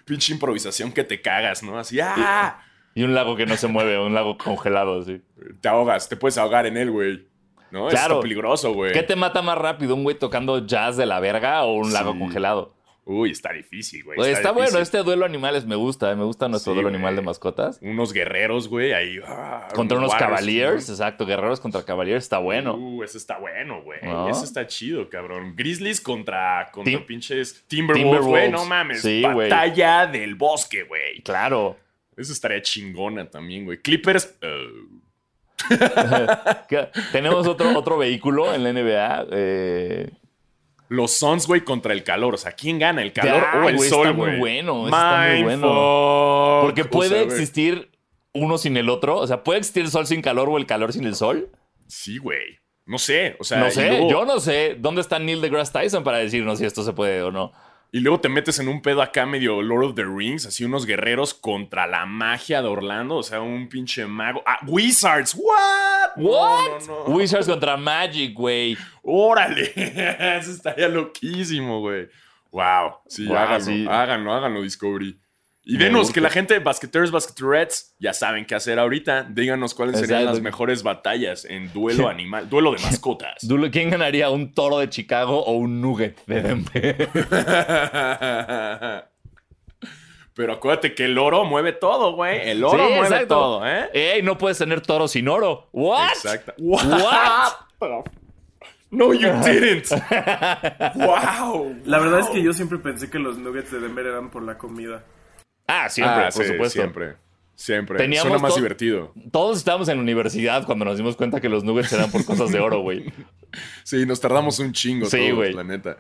[0.06, 1.80] Pinche improvisación que te cagas, ¿no?
[1.80, 2.60] Así, ¡ah!
[2.94, 5.22] Y un lago que no se mueve, un lago congelado, sí.
[5.62, 7.28] Te ahogas, te puedes ahogar en él, güey.
[7.72, 7.88] ¿No?
[7.88, 8.16] Claro.
[8.16, 8.94] está peligroso, güey.
[8.94, 12.18] ¿Qué te mata más rápido, un güey tocando jazz de la verga o un lago
[12.18, 12.75] congelado?
[13.08, 14.16] Uy, está difícil, güey.
[14.16, 16.96] Pues está bueno, este duelo animales me gusta, eh, me gusta nuestro Sí, duelo güey.
[16.96, 17.78] animal de mascotas.
[17.84, 19.20] Unos guerreros, güey, ahí.
[19.28, 20.94] ah, Contra unos Cavaliers, ¿no?
[20.96, 22.74] exacto, guerreros contra Cavaliers, está bueno.
[22.76, 24.00] Uh, ese está bueno, güey.
[24.02, 24.28] ¿No?
[24.28, 25.54] Ese está chido, cabrón.
[25.56, 28.50] Grizzlies contra, contra Tim- pinches Timberwolves, güey.
[28.52, 29.04] No mames.
[29.04, 29.52] Sí, güey.
[29.52, 31.22] Batalla del bosque, güey.
[31.22, 31.78] Claro.
[32.18, 33.78] Eso estaría chingona también, güey.
[33.84, 34.36] Clippers.
[34.42, 35.00] uh.
[37.12, 39.26] Tenemos otro, otro vehículo en la NBA.
[39.32, 40.10] eh,
[40.90, 42.36] los Suns, güey, contra el calor.
[42.36, 43.02] O sea, ¿quién gana?
[43.02, 44.40] ¿El calor Ya, o el güey, sol, está muy güey?
[44.40, 46.60] bueno, está muy bueno.
[46.64, 47.92] Porque O puede sea, güey, existir
[48.34, 49.18] uno sin el otro.
[49.18, 51.50] O sea, ¿puede existir el sol sin calor o el calor sin el sol?
[51.88, 52.60] Sí, güey.
[52.86, 53.36] No sé.
[53.40, 54.76] O sea, no sé, luego- yo no sé.
[54.80, 57.52] ¿Dónde está Neil deGrasse Tyson para decirnos si esto se puede o no?
[57.96, 60.86] Y luego te metes en un pedo acá medio Lord of the Rings, así unos
[60.86, 64.44] guerreros contra la magia de Orlando, o sea, un pinche mago.
[64.46, 65.34] ¡Ah, Wizards!
[65.34, 66.18] ¿What?
[66.18, 66.88] ¿What?
[66.90, 67.16] no, no.
[67.16, 68.78] Wizards contra Magic, güey.
[69.02, 69.72] ¡Órale!
[70.38, 72.10] Eso estaría loquísimo, güey.
[72.52, 72.96] Wow.
[73.08, 73.86] Sí, Wow, háganlo, sí.
[73.90, 75.18] háganlo, háganlo, Discovery.
[75.68, 79.24] Y Me denos que la gente, basqueteers, basqueterettes, ya saben qué hacer ahorita.
[79.24, 80.36] Díganos cuáles serían Exacto.
[80.36, 83.34] las mejores batallas en duelo animal, duelo de mascotas.
[83.72, 87.10] ¿Quién ganaría, un toro de Chicago o un nugget de Denver?
[90.36, 92.48] Pero acuérdate que el oro mueve todo, güey.
[92.50, 93.28] El oro Sí, mueve exacto.
[93.36, 93.90] todo, ¿eh?
[93.94, 95.70] Ey, no puedes tener toro sin oro.
[95.72, 96.10] ¿What?
[96.10, 96.54] Exacto.
[96.60, 97.54] What?
[98.92, 99.90] No, you didn't.
[100.96, 101.76] wow.
[101.86, 104.58] La verdad es que yo siempre pensé que los nuggets de Denver eran por la
[104.58, 105.04] comida.
[105.68, 106.80] Ah, siempre, Ah, por sí, supuesto.
[106.80, 107.16] Siempre.
[107.56, 107.98] Siempre.
[107.98, 109.14] Teníamos Suena más divertido.
[109.32, 112.52] Todos estábamos en la universidad cuando nos dimos cuenta que los nuggets eran por cosas
[112.52, 113.06] de oro, güey.
[113.84, 115.98] Sí, nos tardamos un chingo Sí, todos, la neta.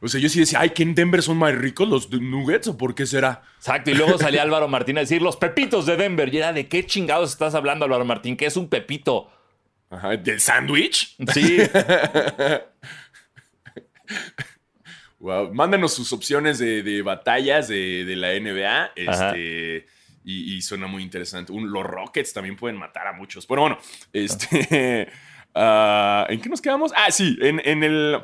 [0.00, 2.78] O sea, yo sí decía, ay, que en Denver son más ricos los nuggets o
[2.78, 3.42] por qué será?
[3.58, 6.32] Exacto, y luego salía Álvaro Martín a decir los pepitos de Denver.
[6.32, 8.34] Y era, ¿de qué chingados estás hablando, Álvaro Martín?
[8.38, 9.30] ¿Qué es un pepito?
[9.90, 11.16] Ajá, ¿del sándwich?
[11.34, 11.58] Sí,
[15.20, 15.54] Wow.
[15.54, 18.92] Mándanos sus opciones de, de batallas de, de la NBA.
[18.96, 19.86] Este,
[20.24, 21.52] y, y suena muy interesante.
[21.52, 23.46] Un- los Rockets también pueden matar a muchos.
[23.46, 23.78] Pero bueno,
[24.12, 25.08] este.
[25.54, 26.92] ah, ¿En qué nos quedamos?
[26.96, 28.18] Ah, sí, en, en el,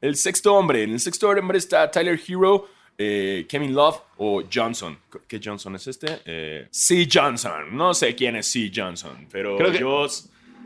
[0.00, 0.82] el sexto hombre.
[0.82, 4.98] En el sexto hombre está Tyler Hero, eh, Kevin Love o Johnson.
[5.28, 6.20] ¿Qué Johnson es este?
[6.24, 7.08] Eh, C.
[7.10, 7.76] Johnson.
[7.76, 8.70] No sé quién es C.
[8.74, 10.06] Johnson, pero Creo que- yo.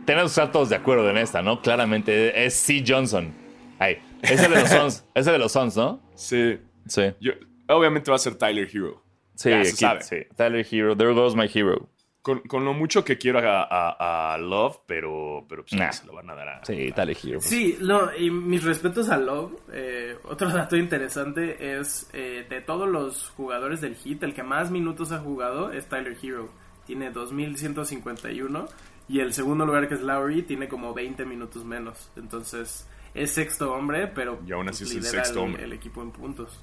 [0.07, 1.61] tenemos que estar todos de acuerdo en esta, ¿no?
[1.61, 2.83] Claramente es C.
[2.87, 3.35] Johnson.
[3.79, 6.01] Ay, ese de los Sons, ese de los Sons, ¿no?
[6.15, 6.59] Sí.
[6.87, 7.03] Sí.
[7.21, 7.33] yo-
[7.69, 9.03] obviamente va a ser Tyler Hero.
[9.35, 10.03] Sí, Ya se aquí- sabe.
[10.03, 10.17] sí.
[10.37, 11.89] Tyler Hero, there goes my hero.
[12.23, 15.93] Con, con lo mucho que quiero a, a- a Love, pero, pero pues, Nah.
[15.93, 16.65] se lo van a dar a.
[16.65, 17.41] Sí, Tyler Hero.
[17.43, 19.53] Sí, no, y mis respetos a Love.
[19.73, 24.71] eh, otro dato interesante es eh, de todos los jugadores del Heat, el que más
[24.71, 26.49] minutos ha jugado es Tyler Hero.
[26.87, 28.67] Tiene 2151
[29.09, 32.11] y el segundo lugar que es Lowry tiene como 20 minutos menos.
[32.17, 35.65] Entonces es sexto hombre, pero Y aún así pues, es el sexto hombre.
[35.65, 36.61] el equipo en puntos.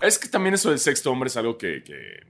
[0.00, 2.26] Es que también eso del sexto hombre es algo que, que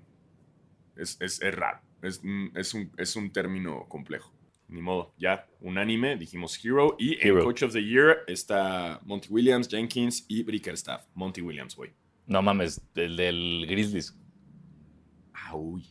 [0.97, 1.80] es, es- es raro.
[2.03, 4.32] Es, un- es, un, es un término complejo.
[4.68, 6.97] Ni modo, ya, unánime, dijimos Hero.
[6.99, 7.45] Y en Hero.
[7.45, 11.05] Coach of the Year está Monty Williams, Jenkins y Bickerstaff.
[11.14, 11.93] Monty Williams, güey.
[12.26, 14.16] No mames, el del Grizzlies.
[15.34, 15.84] Ah, uy.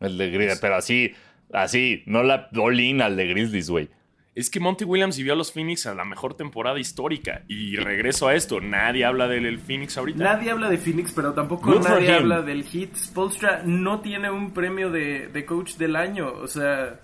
[0.00, 1.12] El de Grizzlies, pero así,
[1.52, 3.88] así, no la all-in al de Grizzlies, güey.
[4.34, 7.42] Es que Monty Williams vivió a los Phoenix a la mejor temporada histórica.
[7.46, 10.24] Y regreso a esto, nadie habla del Phoenix ahorita.
[10.24, 12.96] Nadie habla de Phoenix, pero tampoco Good nadie habla del Heat.
[12.96, 16.32] Spolstra no tiene un premio de, de coach del año.
[16.32, 16.98] O sea,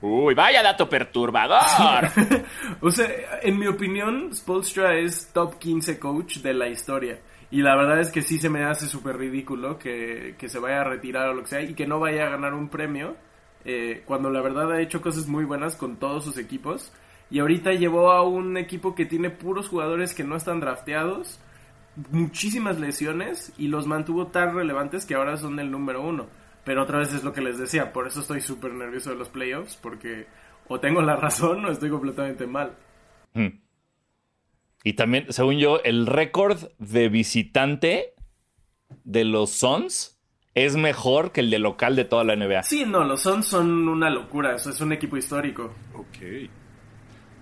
[0.00, 1.60] Uy, vaya dato perturbador.
[2.80, 3.08] O sea,
[3.42, 7.20] en mi opinión, Spolstra es top 15 coach de la historia.
[7.50, 10.80] Y la verdad es que sí se me hace súper ridículo que, que se vaya
[10.80, 13.16] a retirar o lo que sea y que no vaya a ganar un premio.
[13.66, 16.92] Eh, cuando la verdad ha hecho cosas muy buenas con todos sus equipos.
[17.30, 21.40] Y ahorita llevó a un equipo que tiene puros jugadores que no están drafteados,
[22.12, 26.28] muchísimas lesiones y los mantuvo tan relevantes que ahora son el número uno.
[26.64, 29.28] Pero otra vez es lo que les decía, por eso estoy súper nervioso de los
[29.28, 30.26] playoffs, porque
[30.68, 32.76] o tengo la razón o estoy completamente mal.
[33.34, 33.60] Hmm.
[34.84, 38.14] Y también, según yo, el récord de visitante
[39.02, 40.15] de los Suns
[40.56, 42.64] es mejor que el de local de toda la NBA.
[42.64, 45.72] Sí, no, los Suns son una locura, eso es un equipo histórico.
[45.94, 46.48] ok.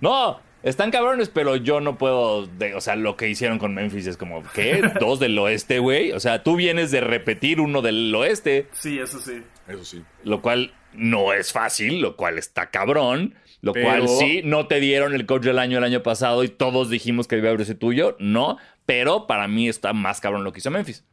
[0.01, 2.45] No, están cabrones, pero yo no puedo.
[2.45, 4.81] de- o sea, lo que hicieron con Memphis es como, ¿qué?
[4.99, 6.11] ¿Dos del oeste, güey?
[6.11, 9.41] O sea, tú vienes de repetir uno del oeste, Sí, eso sí.
[9.67, 10.03] Eso sí.
[10.23, 13.35] lo cual no es fácil, lo cual está cabrón.
[13.61, 16.49] Lo Pero- cual sí, no te dieron el coach del año el año pasado y
[16.49, 18.15] todos dijimos que debía haber sido tuyo.
[18.19, 21.03] No, pero para mí está más cabrón lo que hizo Memphis.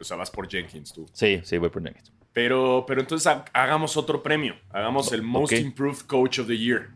[0.00, 1.06] O sea, vas por Jenkins tú.
[1.12, 2.12] Sí, sí, voy por Nuggets.
[2.32, 4.54] Pero, pero entonces ha- hagamos otro premio.
[4.70, 5.52] Hagamos el Most.
[5.52, 6.88] Improved Coach of the Year.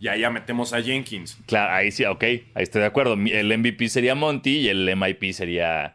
[0.00, 1.38] Y ahí ya metemos a Jenkins.
[1.46, 3.14] Claro, ahí sí, ok, ahí estoy de acuerdo.
[3.14, 5.94] El MVP sería Monty y el MIP sería.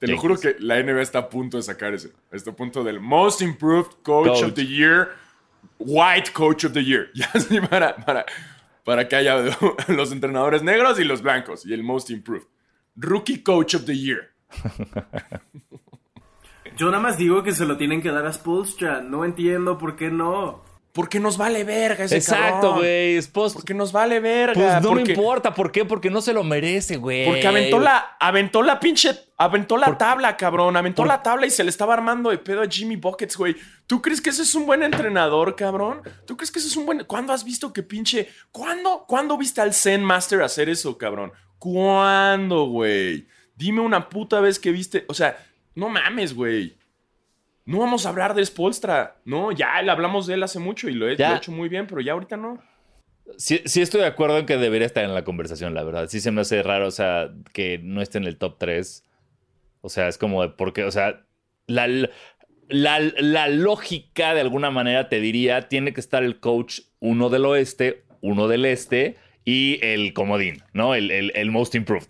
[0.00, 0.20] Te lo Jenkins.
[0.20, 2.10] juro que la NBA está a punto de sacar ese.
[2.32, 4.42] Está a punto del Most Improved Coach, Coach.
[4.42, 5.10] of the Year,
[5.78, 7.10] White Coach of the Year.
[7.14, 8.26] Ya así para, para,
[8.84, 9.36] para que haya
[9.88, 11.64] los entrenadores negros y los blancos.
[11.64, 12.48] Y el Most Improved.
[12.96, 14.32] Rookie Coach of the Year.
[16.76, 19.96] Yo nada más digo que se lo tienen que dar a Spolstra, no entiendo por
[19.96, 20.62] qué no.
[20.92, 23.20] Porque nos vale verga ese Exacto, güey.
[23.32, 24.54] Porque nos vale verga.
[24.54, 25.52] Pues no porque, me importa.
[25.52, 25.84] ¿Por qué?
[25.84, 27.26] Porque no se lo merece, güey.
[27.26, 30.76] Porque aventó la, aventó la pinche, aventó la Por- tabla, cabrón.
[30.76, 33.56] Aventó por- la tabla y se le estaba armando de pedo a Jimmy Buckets, güey.
[33.88, 36.00] ¿Tú crees que ese es un buen entrenador, cabrón?
[36.28, 37.02] ¿Tú crees que ese es un buen...
[37.06, 38.28] ¿Cuándo has visto que pinche...
[38.52, 41.32] ¿Cuándo, ¿cuándo viste al Zen Master hacer eso, cabrón?
[41.58, 43.26] ¿Cuándo, güey?
[43.56, 45.04] Dime una puta vez que viste...
[45.08, 45.36] O sea,
[45.74, 46.74] no mames, güey.
[47.66, 49.16] No vamos a hablar de Spolstra.
[49.24, 51.28] No, ya le hablamos de él hace mucho y lo he, Ya.
[51.30, 52.62] lo he hecho muy bien, pero ya ahorita no.
[53.38, 56.08] Sí, sí estoy de acuerdo en que debería estar en la conversación, la verdad.
[56.08, 59.02] Sí se me hace raro, o sea, que no esté en el top 3.
[59.80, 61.24] O sea, es como de porque, o sea,
[61.66, 61.86] la,
[62.68, 67.46] la, la lógica de alguna manera te diría, tiene que estar el coach uno del
[67.46, 70.94] oeste, uno del este y el comodín, ¿no?
[70.94, 72.08] El, el, el most improved.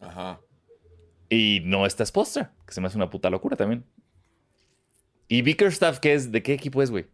[0.00, 0.38] Ajá.
[1.28, 3.84] Y no está Spoelstra, que se me hace una puta locura también.
[5.28, 6.30] ¿Y Bickerstaff qué es?
[6.30, 7.06] ¿De qué equipo es, güey?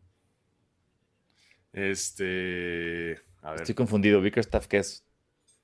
[1.73, 3.19] Este...
[3.43, 3.61] A ver.
[3.63, 4.21] Estoy confundido.
[4.21, 5.05] Bickerstaff qué es?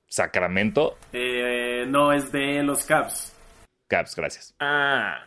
[0.09, 0.97] Sacramento.
[1.13, 3.35] Eh, no, es de los Caps.
[3.89, 4.55] Caps, gracias.
[4.59, 5.25] Ah...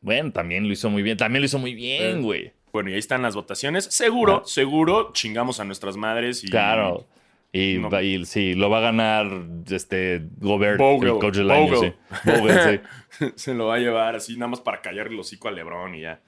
[0.00, 1.16] Bueno, también lo hizo muy bien.
[1.16, 2.20] También lo hizo muy bien, Eh.
[2.20, 2.52] güey.
[2.72, 3.84] Bueno, y ahí están las votaciones.
[3.84, 4.42] Seguro, Ah.
[4.46, 6.48] seguro, chingamos a nuestras madres y.
[6.48, 7.06] Claro.
[7.52, 8.00] Y, No.
[8.00, 9.26] y sí, lo va a ganar
[9.70, 11.92] este Gobert, Vogel, el coach del año, sí.
[12.24, 12.80] Vogel,
[13.18, 13.26] sí.
[13.34, 16.02] Se lo va a llevar así, nada más para callarle el hocico a Lebron y
[16.02, 16.20] ya.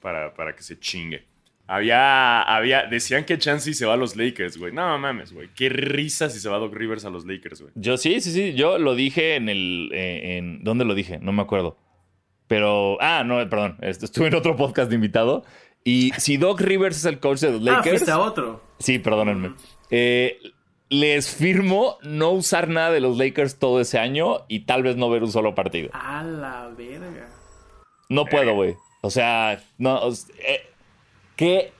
[0.00, 1.26] Para, para que se chingue.
[1.70, 4.72] Había, había, decían que Chansey se va a los Lakers, güey.
[4.72, 5.48] No mames, güey.
[5.54, 7.72] Qué risa si se va Doc Rivers a los Lakers, güey.
[7.76, 8.54] Yo sí, sí, sí.
[8.54, 9.90] Yo lo dije en el.
[9.92, 11.18] eh, en, ¿Dónde lo dije?
[11.20, 11.76] No me acuerdo.
[12.46, 12.96] Pero.
[13.00, 13.76] Ah, no, perdón.
[13.82, 15.44] est- Estuve en otro podcast de invitado.
[15.84, 17.90] Y si Doc Rivers es el coach de los Ah, Lakers.
[17.90, 18.62] fuiste a otro.
[18.78, 19.52] Sí, perdónenme.
[19.90, 20.38] Eh,
[20.90, 25.10] les firmo no usar nada de los Lakers todo ese año y tal vez no
[25.10, 25.90] ver un solo partido.
[25.92, 27.28] A la verga.
[28.08, 28.74] No puedo, güey.
[29.02, 30.00] O sea, no.
[30.38, 30.62] eh,
[31.36, 31.72] ¿Qué?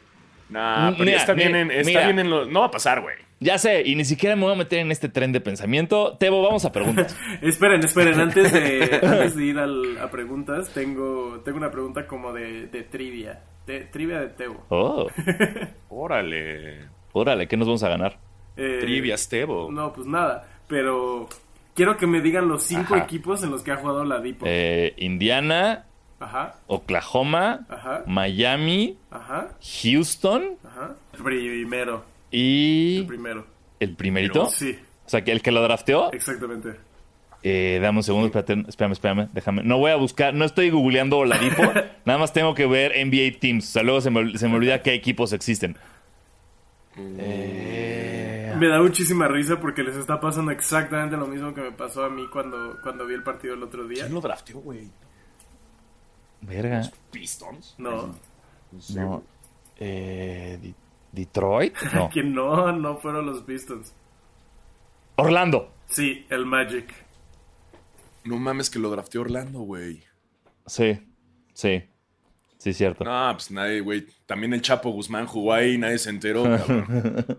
[0.50, 1.70] Nah, pero Mira, ya está bien mira, en.
[1.70, 2.04] Está mira.
[2.04, 3.16] bien en lo- no va a pasar, güey.
[3.40, 6.16] Ya sé, y ni siquiera me voy a meter en este tren de pensamiento.
[6.18, 7.16] Tebo, vamos a preguntas.
[7.42, 12.32] Esperen, esperen, antes de, antes de ir al- a preguntas, tengo, tengo una pregunta como
[12.32, 13.42] de, de trivia.
[13.66, 14.64] De, trivia de Tebo.
[14.70, 15.06] Oh,
[15.88, 16.88] Órale.
[17.18, 18.18] Órale, ¿qué nos vamos a ganar?
[18.56, 19.70] Eh, Trivias, Tebo.
[19.70, 21.28] No, pues nada, pero
[21.74, 23.04] quiero que me digan los cinco Ajá.
[23.04, 24.44] equipos en los que ha jugado la Dipo.
[24.48, 25.84] Eh, Indiana,
[26.20, 28.02] Ajá, Oklahoma, Ajá.
[28.06, 29.50] Miami, ajá,
[29.82, 30.94] Houston ajá.
[31.22, 33.46] Primero, y el primero.
[33.80, 34.46] el primerito.
[34.50, 36.12] Sí, O sea, que el que lo drafteó.
[36.12, 36.74] exactamente.
[37.44, 39.62] Eh, dame un segundo, espérate, espérame, espérame, déjame.
[39.62, 41.62] No voy a buscar, no estoy googleando Oladipo,
[42.04, 43.68] nada más tengo que ver NBA Teams.
[43.68, 45.76] O sea, luego se me, se me olvida qué equipos existen.
[47.18, 52.04] Eh, Me da muchísima risa porque les está pasando exactamente lo mismo que me pasó
[52.04, 54.02] a mí cuando, cuando vi el partido el otro día.
[54.04, 54.90] ¿Quién lo drafteó, güey?
[56.40, 56.82] verga.
[57.10, 57.74] Pistons.
[57.78, 58.14] No,
[58.94, 59.22] No.
[59.76, 60.72] Eh,
[61.12, 61.74] Detroit.
[61.94, 62.08] No.
[62.10, 63.92] que no, no fueron los Pistons.
[65.16, 65.72] Orlando.
[65.88, 66.92] Sí, el Magic.
[68.24, 70.02] No mames que lo drafteó Orlando, güey.
[70.66, 71.00] Sí,
[71.54, 71.82] sí.
[72.58, 73.04] Sí, cierto.
[73.04, 74.06] No, pues nadie, güey.
[74.26, 76.86] También el Chapo Guzmán jugó ahí y nadie se enteró, cabrón.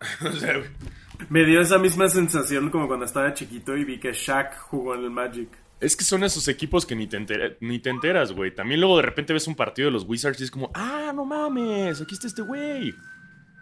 [0.26, 0.70] o sea, güey.
[1.30, 5.04] Me dio esa misma sensación como cuando estaba chiquito y vi que Shaq jugó en
[5.04, 5.48] el Magic.
[5.80, 8.54] Es que son esos equipos que ni te, entera- ni te enteras, güey.
[8.54, 11.24] También luego de repente ves un partido de los Wizards y es como, ah, no
[11.24, 12.94] mames, aquí está este güey.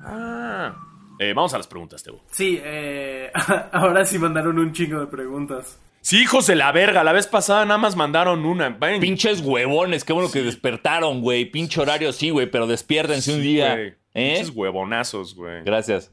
[0.00, 0.74] Ah.
[1.18, 2.22] Eh, vamos a las preguntas, Tebo.
[2.30, 3.30] Sí, eh,
[3.72, 5.78] ahora sí mandaron un chingo de preguntas.
[6.04, 7.02] Sí, hijos de la verga.
[7.02, 8.78] La vez pasada nada más mandaron una.
[9.00, 11.46] Pinches huevones, qué bueno que despertaron, güey.
[11.46, 13.72] Pinche horario sí, güey, pero despiérdense un Sí, día.
[13.72, 13.94] güey.
[14.12, 14.34] ¿Eh?
[14.36, 15.64] Pinches huevonazos, güey.
[15.64, 16.12] Gracias.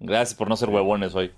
[0.00, 1.30] Gracias por no ser huevones hoy.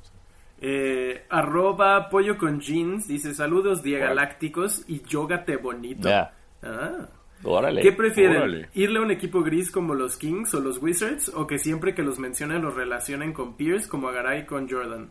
[0.62, 6.08] Eh, arroba pollo con jeans dice saludos diagalácticos y yógate bonito.
[6.08, 6.32] Ya.
[6.62, 7.06] Ah.
[7.42, 7.82] Órale.
[7.82, 8.38] ¿Qué prefieren?
[8.38, 8.68] Órale.
[8.72, 11.30] ¿Irle a un equipo gris como los Kings o los Wizards?
[11.34, 15.10] ¿O que siempre que los mencionen los relacionen con Pierce como a Garay con Jordan?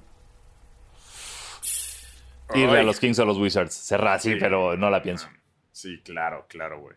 [2.55, 2.79] Irle Ay.
[2.81, 3.73] a los Kings o a los Wizards.
[3.73, 4.37] Cerrá, sí, Sí.
[4.39, 5.27] pero no la pienso.
[5.71, 6.95] Sí, claro, claro, güey.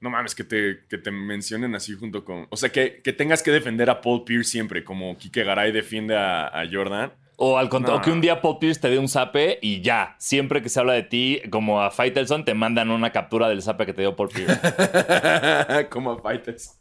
[0.00, 2.46] No mames, que te, que te mencionen así junto con.
[2.50, 6.16] O sea, que, que tengas que defender a Paul Pierce siempre, como Kike Garay defiende
[6.16, 7.12] a, a Jordan.
[7.36, 8.04] O al contrario, No.
[8.04, 10.14] que un día Paul Pierce te dé un zape y ya.
[10.18, 13.86] Siempre que se habla de ti, como a Faitelson, te mandan una captura del zape
[13.86, 14.60] que te dio Paul Pierce.
[15.90, 16.78] como a Fighters.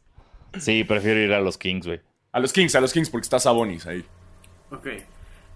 [0.59, 2.01] sí, prefiero ir a los Kings, güey.
[2.33, 4.03] A los Kings, a los Kings, porque está Sabonis ahí.
[4.69, 4.87] Ok.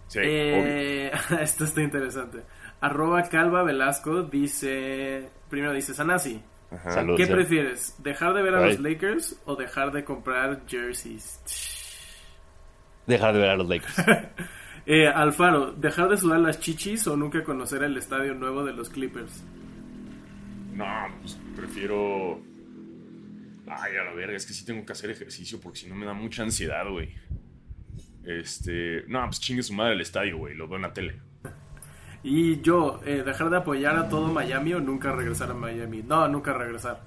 [0.07, 0.29] Sí, obvio.
[0.29, 2.43] Eh, esto está interesante.
[2.81, 5.29] Arroba Calva Velasco dice...
[5.49, 6.41] Primero dice Sanasi.
[6.71, 6.91] Ajá.
[6.91, 7.15] Salud.
[7.17, 7.31] ¿Qué sí.
[7.31, 7.95] prefieres?
[7.99, 11.39] ¿Dejar de ver a los Lakers o dejar de comprar jerseys?
[13.05, 13.95] Dejar de ver a los Lakers.
[14.89, 18.89] Eh, Alfaro, ¿dejar de sudar las chichis o nunca conocer el estadio nuevo de los
[18.89, 19.43] Clippers?
[20.71, 20.85] No,
[21.19, 22.39] pues prefiero.
[23.67, 26.05] Ay, a la verga, es que sí tengo que hacer ejercicio porque si no me
[26.05, 27.13] da mucha ansiedad, güey.
[28.27, 29.05] Este.
[29.07, 30.53] No, pues chingue su madre el estadio, güey.
[30.53, 31.19] Lo veo en la tele.
[32.23, 36.03] Y yo, eh, ¿dejar de apoyar a todo Miami o nunca regresar a Miami?
[36.03, 37.01] No, nunca regresar.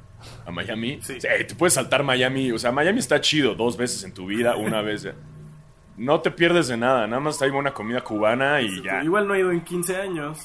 [0.47, 0.99] ¿A Miami?
[1.03, 1.19] Sí.
[1.19, 2.51] te puedes saltar Miami.
[2.53, 5.03] O sea, Miami está chido dos veces en tu vida, una vez.
[5.03, 5.15] ya.
[5.99, 7.07] No te pierdes de nada.
[7.07, 9.05] Nada más hay buena comida cubana y ya.
[9.05, 10.39] Igual no he ido en 15 años.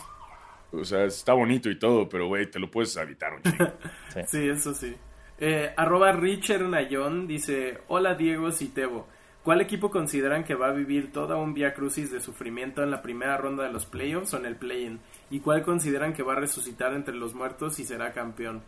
[0.71, 3.71] O sea, está bonito y todo, pero, güey, te lo puedes evitar un chingo.
[4.27, 4.93] Sí, eso sí.
[5.37, 9.07] Eh, arroba Richard Nayón dice, hola Diego y Tebo.
[9.45, 13.01] ¿Cuál equipo consideran que va a vivir toda un vía crucis de sufrimiento en la
[13.03, 14.99] primera ronda de los playoffs o en el play-in?
[15.29, 18.63] ¿Y cuál consideran que va a resucitar entre los muertos y será campeón?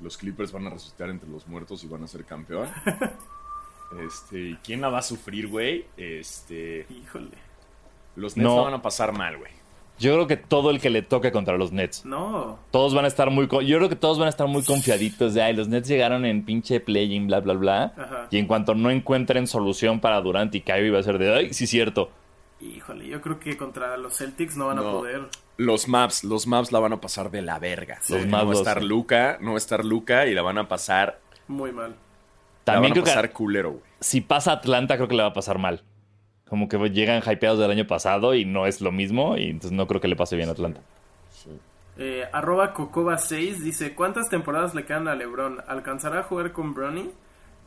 [0.00, 2.68] Los Clippers van a resucitar entre los muertos y van a ser campeón.
[4.06, 5.86] Este, ¿y quién la va a sufrir, güey?
[5.96, 7.30] Este, Híjole.
[8.16, 8.56] los Nets No.
[8.56, 9.50] la van a pasar mal, güey.
[9.98, 12.04] Yo creo que todo el que le toque contra los Nets.
[12.04, 12.58] No.
[12.70, 13.48] Todos van a estar muy...
[13.66, 16.44] Yo creo que todos van a estar muy confiaditos de, ay, los Nets llegaron en
[16.44, 17.92] pinche play-in, bla, bla, bla.
[17.96, 18.28] Ajá.
[18.30, 21.52] Y en cuanto no encuentren solución para Durant y Kyrie va a ser de, ay,
[21.54, 22.10] sí, cierto.
[22.60, 24.92] Híjole, yo creo que contra los Celtics no van a No.
[24.92, 25.22] poder.
[25.56, 27.98] Los maps, los maps la van a pasar de la verga.
[28.08, 30.58] Los no Mavs va a estar Luca, no va a estar Luca y la van
[30.58, 31.18] a pasar,
[31.48, 31.94] Muy mal.
[32.64, 33.82] También la creo van a pasar que culero, güey.
[34.00, 35.82] si pasa Atlanta, creo que le va a pasar mal.
[36.48, 39.36] Como que llegan hypeados del año pasado y no es lo mismo.
[39.36, 40.80] Y entonces no creo que le pase bien a Atlanta.
[42.00, 45.58] Eh, arroba Cocoba6 dice, ¿cuántas temporadas le quedan a LeBron?
[45.66, 47.10] ¿Alcanzará a jugar con Bronny?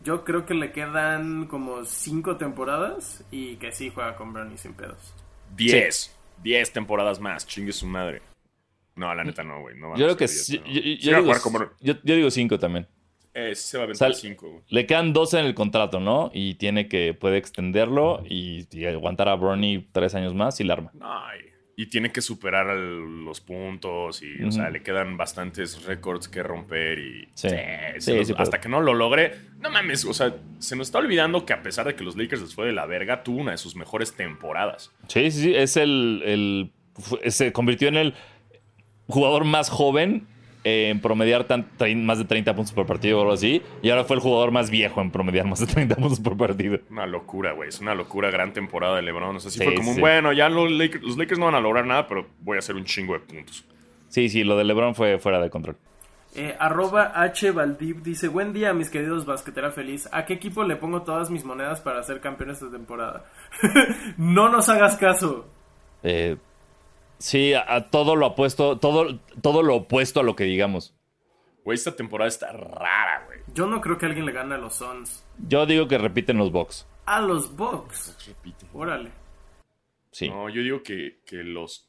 [0.04, 4.74] Yo creo que le quedan como cinco temporadas y que sí juega con Bronny sin
[4.74, 5.14] pedos.
[5.56, 6.16] Diez.
[6.42, 8.22] Diez temporadas más, chingue su madre.
[8.96, 9.78] No, la neta no, güey.
[9.78, 10.66] No Yo a creo que diez, no.
[10.66, 12.88] yo, digo, jugar como- yo- yo digo cinco también.
[13.34, 14.64] Eh, sí se va a aventar Sal- cinco, güey.
[14.70, 16.32] Le quedan 12 en el contrato, ¿no?
[16.34, 20.74] Y tiene que, puede extenderlo y, y aguantar a Bronny tres años más y la
[20.74, 20.92] arma.
[21.00, 21.40] Ay,
[21.78, 27.00] y tiene que superar los puntos y, o sea, le quedan bastantes récords que romper
[27.00, 27.48] y Sí.
[28.00, 30.90] Sí, los- sí, pero- hasta que no lo logre, no mames, o sea, se nos
[30.90, 33.40] está olvidando que a pesar de que los Lakers les fue de la verga, tuvo
[33.40, 34.92] una de sus mejores temporadas.
[35.08, 35.56] Sí, sí, sí.
[35.56, 36.72] Es el, el-
[37.32, 38.14] Se convirtió en el
[39.08, 40.28] jugador más joven
[40.64, 43.62] en promediar tan- trein- más de 30 puntos por partido o algo así.
[43.82, 46.80] Y ahora fue el jugador más viejo en promediar más de 30 puntos por partido.
[46.90, 49.76] Una locura, güey, es una locura, gran temporada de LeBron, o sea, sí, Sí, fue
[49.76, 50.02] como un, sí.
[50.02, 52.76] bueno, ya los Lakers, los Lakers no van a lograr nada, pero voy a hacer
[52.76, 53.66] un chingo de puntos.
[54.10, 55.78] Sí, sí, lo de LeBron fue fuera de control.
[56.34, 60.08] Eh, arroba H Valdib dice, buen día mis queridos basquetera feliz.
[60.14, 63.26] ¿A qué equipo le pongo todas mis monedas para ser campeón esta temporada?
[64.18, 65.46] no nos hagas caso.
[66.04, 66.38] Eh,
[67.22, 70.94] sí, a, a todo lo opuesto, todo, todo lo opuesto a lo que digamos.
[71.64, 73.40] Güey, esta temporada está rara, güey.
[73.54, 75.24] Yo no creo que alguien le gane a los Suns.
[75.48, 76.88] Yo digo que repiten los Bucks.
[77.06, 78.18] A los Bucks.
[78.28, 78.66] Repite.
[78.74, 79.12] Órale.
[80.12, 80.28] Sí.
[80.30, 81.88] No, yo digo que, que los.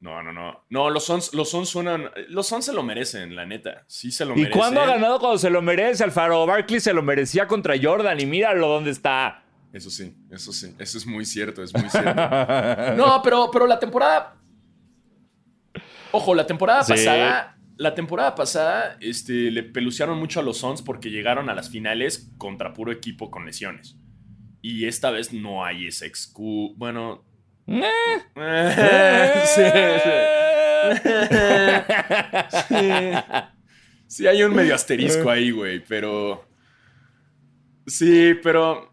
[0.00, 0.64] No, no, no.
[0.68, 2.10] No, los Suns, los Suns suenan.
[2.28, 3.84] Los Suns se lo merecen, la neta.
[3.88, 4.58] Sí se lo ¿Y merecen.
[4.58, 6.46] cuándo ha ganado cuando se lo merece, Alfaro?
[6.46, 9.42] Barkley se lo merecía contra Jordan y míralo dónde está.
[9.72, 10.74] Eso sí, eso sí.
[10.78, 12.10] Eso es muy cierto, es muy cierto.
[12.96, 14.34] no, pero, pero la temporada.
[16.12, 16.92] Ojo, la temporada Sí.
[16.92, 17.54] pasada.
[17.76, 22.32] la temporada pasada este, le pelucearon mucho a los Suns porque llegaron a las finales
[22.38, 23.96] contra puro equipo con lesiones.
[24.62, 26.74] Y esta vez no hay ese excu...
[26.76, 27.24] Bueno...
[27.68, 27.84] Eh.
[29.54, 29.62] sí,
[32.68, 32.80] sí.
[34.06, 36.48] Sí, hay un medio asterisco ahí, güey, pero...
[37.86, 38.92] Sí, pero...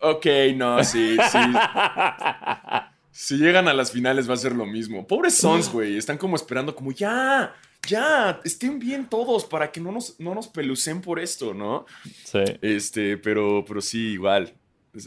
[0.00, 0.26] Ok,
[0.56, 1.38] no, sí, sí.
[3.12, 5.06] Si llegan a las finales va a ser lo mismo.
[5.06, 5.98] Pobres Sons, güey.
[5.98, 7.54] Están como esperando como ya,
[7.86, 11.86] ya, estén bien todos para que no nos, no nos pelucen por esto, ¿no?
[12.24, 12.38] Sí.
[12.62, 14.54] Este, pero, pero sí, igual.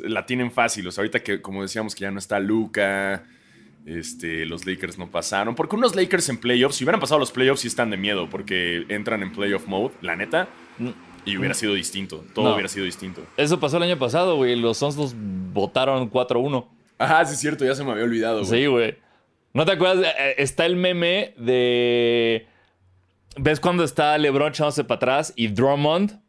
[0.04, 0.86] La tienen fácil.
[0.88, 3.24] O sea, ahorita que, como decíamos, que ya no está Luca.
[3.86, 5.56] Este, los Lakers no pasaron.
[5.56, 8.30] Porque unos Lakers en playoffs, si hubieran pasado los playoffs, sí están de miedo.
[8.30, 10.50] Porque entran en playoff mode, la neta.
[11.26, 12.24] Y hubiera sido distinto.
[12.34, 12.54] Todo No.
[12.54, 13.22] hubiera sido distinto.
[13.38, 14.56] Eso pasó el año pasado, güey.
[14.56, 16.68] Los Suns los votaron 4-1.
[16.98, 18.62] Ajá, sí es cierto, ya se me había olvidado, güey.
[18.62, 18.98] Sí, güey.
[19.54, 20.06] ¿No te acuerdas?
[20.20, 22.48] Eh, Está el meme de.
[23.38, 26.20] ¿Ves cuando está LeBron echándose para atrás y Drummond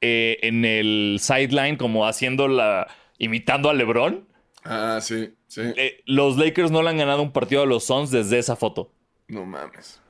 [0.00, 2.88] eh, en el sideline, como haciendo la.
[3.18, 4.26] imitando a LeBron?
[4.64, 5.60] Ah, sí, sí.
[5.76, 8.90] Eh, los Lakers no le han ganado un partido a los Suns desde esa foto.
[9.28, 10.00] No mames.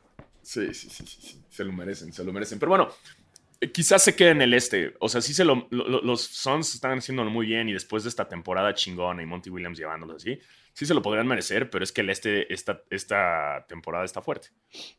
[0.42, 1.40] Sí, sí, sí, sí, sí.
[1.50, 2.58] Se lo merecen, se lo merecen.
[2.58, 3.23] Pero bueno, eh,
[3.72, 4.94] quizás se quede en el este.
[5.00, 8.02] O sea, sí se lo, lo- lo- los Suns están haciéndolo muy bien y después
[8.02, 10.38] de esta temporada chingona y Monty Williams llevándolos así,
[10.72, 14.48] sí se lo podrían merecer, pero es que el este esta, esta temporada está fuerte,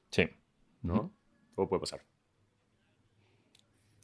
[0.09, 0.30] Sí.
[0.84, 1.13] ¿no?
[1.55, 2.01] Todo puede pasar.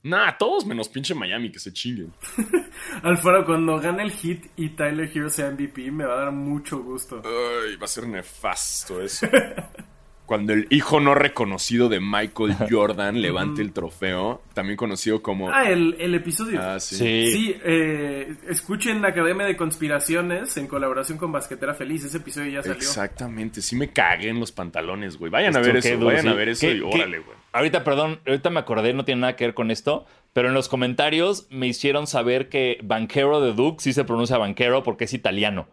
[0.04, 2.12] Nah, todos menos pinche Miami que se chinguen.
[3.04, 6.82] Alfaro, cuando gane el hit y Tyler Hero sea MVP, me va a dar mucho
[6.82, 7.22] gusto.
[7.24, 9.28] Ay, va a ser nefasto eso.
[10.32, 15.50] Cuando el hijo no reconocido de Michael Jordan levante el trofeo, también conocido como...
[15.50, 16.58] Ah, el, el episodio.
[16.64, 16.96] Ah, sí.
[16.96, 17.32] Sí.
[17.34, 22.06] Sí, eh, escuchen Academia de Conspiraciones en colaboración con Basquetera Feliz.
[22.06, 22.78] Ese episodio ya salió.
[22.78, 25.30] Exactamente, sí me cagué en los pantalones, güey.
[25.30, 27.38] Vayan a ver eso, duro, vayan a ver eso ¿Qué- y órale, güey.
[27.52, 30.70] Ahorita, perdón, ahorita me acordé, no tiene nada que ver con esto, pero en los
[30.70, 35.68] comentarios me hicieron saber que Banquero de Duke sí se pronuncia Banquero porque es italiano.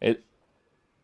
[0.00, 0.20] Eh,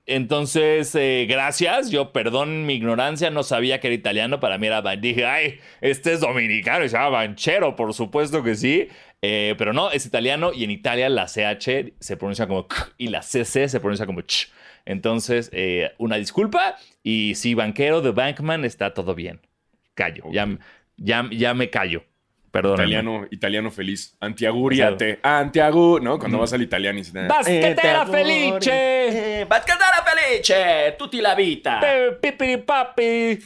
[0.06, 1.90] Entonces, eh, gracias.
[1.90, 4.38] Yo, perdón mi ignorancia, no sabía que era italiano.
[4.40, 4.82] Para mí era.
[4.96, 8.88] Dije, ay, este es dominicano y se llama Banchero, por supuesto que sí.
[9.22, 13.08] Eh, pero no, es italiano y en Italia la CH se pronuncia como K y
[13.08, 14.52] la CC se pronuncia como Ch.
[14.84, 16.76] Entonces, eh, una disculpa.
[17.02, 19.40] Y si Banquero de Bankman está todo bien.
[19.94, 20.58] Callo, ya,
[20.96, 22.04] ya, ya me callo.
[22.54, 22.74] Perdón.
[22.74, 24.16] Italiano, italiano feliz.
[24.20, 25.18] Antiaguriate.
[25.24, 26.20] Antiagu, ¿no?
[26.20, 27.24] Cuando vas al italiano y dices...
[27.24, 27.26] Mm.
[27.26, 29.40] ¡Basquetera felice!
[29.40, 30.94] Eh, ¡Basquetera felice!
[30.96, 31.80] ¡Tutti la vita!
[32.20, 33.40] Pipiri papi.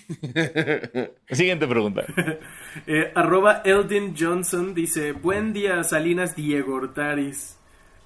[1.30, 2.04] Siguiente pregunta.
[2.86, 7.58] Eh, arroba Eldin Johnson dice: Buen día, Salinas Diego Ortaris.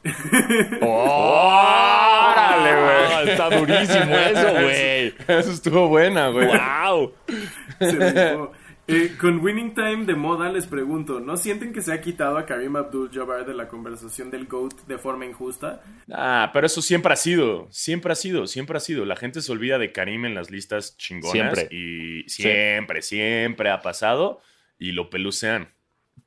[0.81, 3.29] ¡Órale, güey!
[3.29, 5.15] Está durísimo eso, güey.
[5.29, 6.47] Eso estuvo buena, güey.
[6.47, 7.13] ¡Wow!
[7.81, 8.62] Se.
[8.89, 12.45] Eh, con Winning Time de moda les pregunto, ¿no sienten que se ha quitado a
[12.47, 15.81] Karim Abdul-Jabbar de la conversación del GOAT de forma injusta?
[16.11, 19.05] Ah, pero eso siempre ha sido, siempre ha sido, siempre ha sido.
[19.05, 21.69] La gente se olvida de Karim en las listas chingonas Siempre.
[21.71, 24.41] y siempre, siempre ha pasado
[24.79, 25.69] y lo pelucean.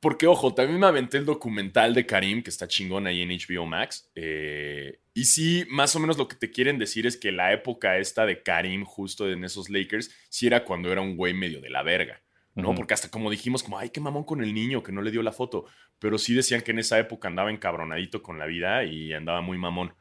[0.00, 3.66] Porque, ojo, también me aventé el documental de Karim, que está chingón ahí en HBO
[3.66, 4.10] Max.
[4.14, 7.96] eh, y sí, más o menos lo que te quieren decir es que la época
[7.96, 11.70] esta de Karim, justo en esos Lakers, sí era cuando era un güey medio de
[11.70, 12.20] la verga.
[12.56, 12.74] ¿No?
[12.74, 15.22] Porque hasta como dijimos, como, ay, qué mamón con el niño que no le dio
[15.22, 15.66] la foto.
[16.00, 19.58] Pero sí decían que en esa época andaba encabronadito con la vida y andaba muy
[19.58, 19.94] mamón.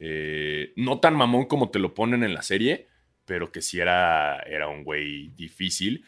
[0.00, 2.88] Eh, no tan mamón como te lo ponen en la serie,
[3.24, 6.04] pero que sí era, era un güey difícil.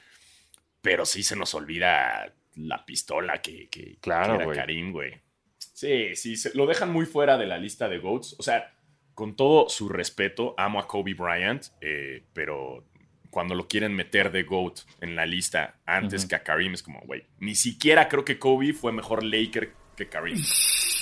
[0.83, 4.55] Pero sí se nos olvida la pistola que, que, Claro, que era.
[4.55, 5.13] Karim, güey.
[5.59, 8.37] Sí, sí, se- lo dejan muy fuera de la lista de GOATs.
[8.39, 8.73] O sea,
[9.15, 12.87] con todo su respeto, amo a Kobe Bryant, eh, pero
[13.31, 17.01] cuando lo quieren meter de GOAT en la lista antes que a Karim, es como,
[17.01, 20.39] güey, ni siquiera creo que Kobe fue mejor Laker que Karim.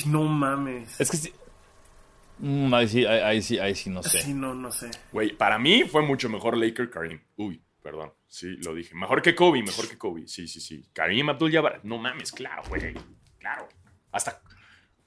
[0.06, 1.00] No mames.
[1.00, 1.32] Es que sí.
[2.38, 4.22] Mm, ahí, sí, ahí, ahí sí, ahí sí, no sé.
[4.22, 4.90] Sí, no, no sé.
[5.12, 7.20] Güey, para mí fue mucho mejor Laker Karim.
[7.36, 8.12] Uy, perdón.
[8.28, 8.94] Sí, lo dije.
[8.94, 10.28] Mejor que Kobe, mejor que Kobe.
[10.28, 10.84] Sí, sí, sí.
[10.92, 11.80] Karim Abdul-Jabbar.
[11.82, 12.94] No mames, claro, güey.
[13.38, 13.68] Claro.
[14.12, 14.42] Hasta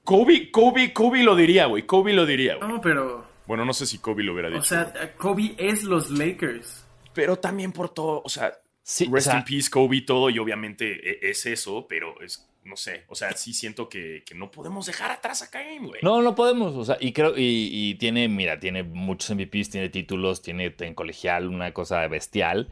[0.04, 1.84] Kobe, Kobe, Kobe lo diría, güey.
[1.86, 2.68] Kobe lo diría, güey.
[2.68, 3.24] No, pero.
[3.46, 4.60] Bueno, no sé si Kobe lo hubiera dicho.
[4.60, 6.81] O sea, Kobe es los Lakers.
[7.14, 8.52] Pero también por todo, o sea,
[8.84, 12.48] Sí, rest o sea, in peace, Kobe, todo, y obviamente e- es eso, pero es,
[12.64, 16.00] no sé, o sea, sí siento que, que no podemos dejar atrás a Karim, güey.
[16.02, 16.74] No, no podemos.
[16.74, 20.94] O sea, y creo, y, y tiene, mira, tiene muchos MVPs, tiene títulos, tiene en
[20.94, 22.68] colegial una cosa bestial.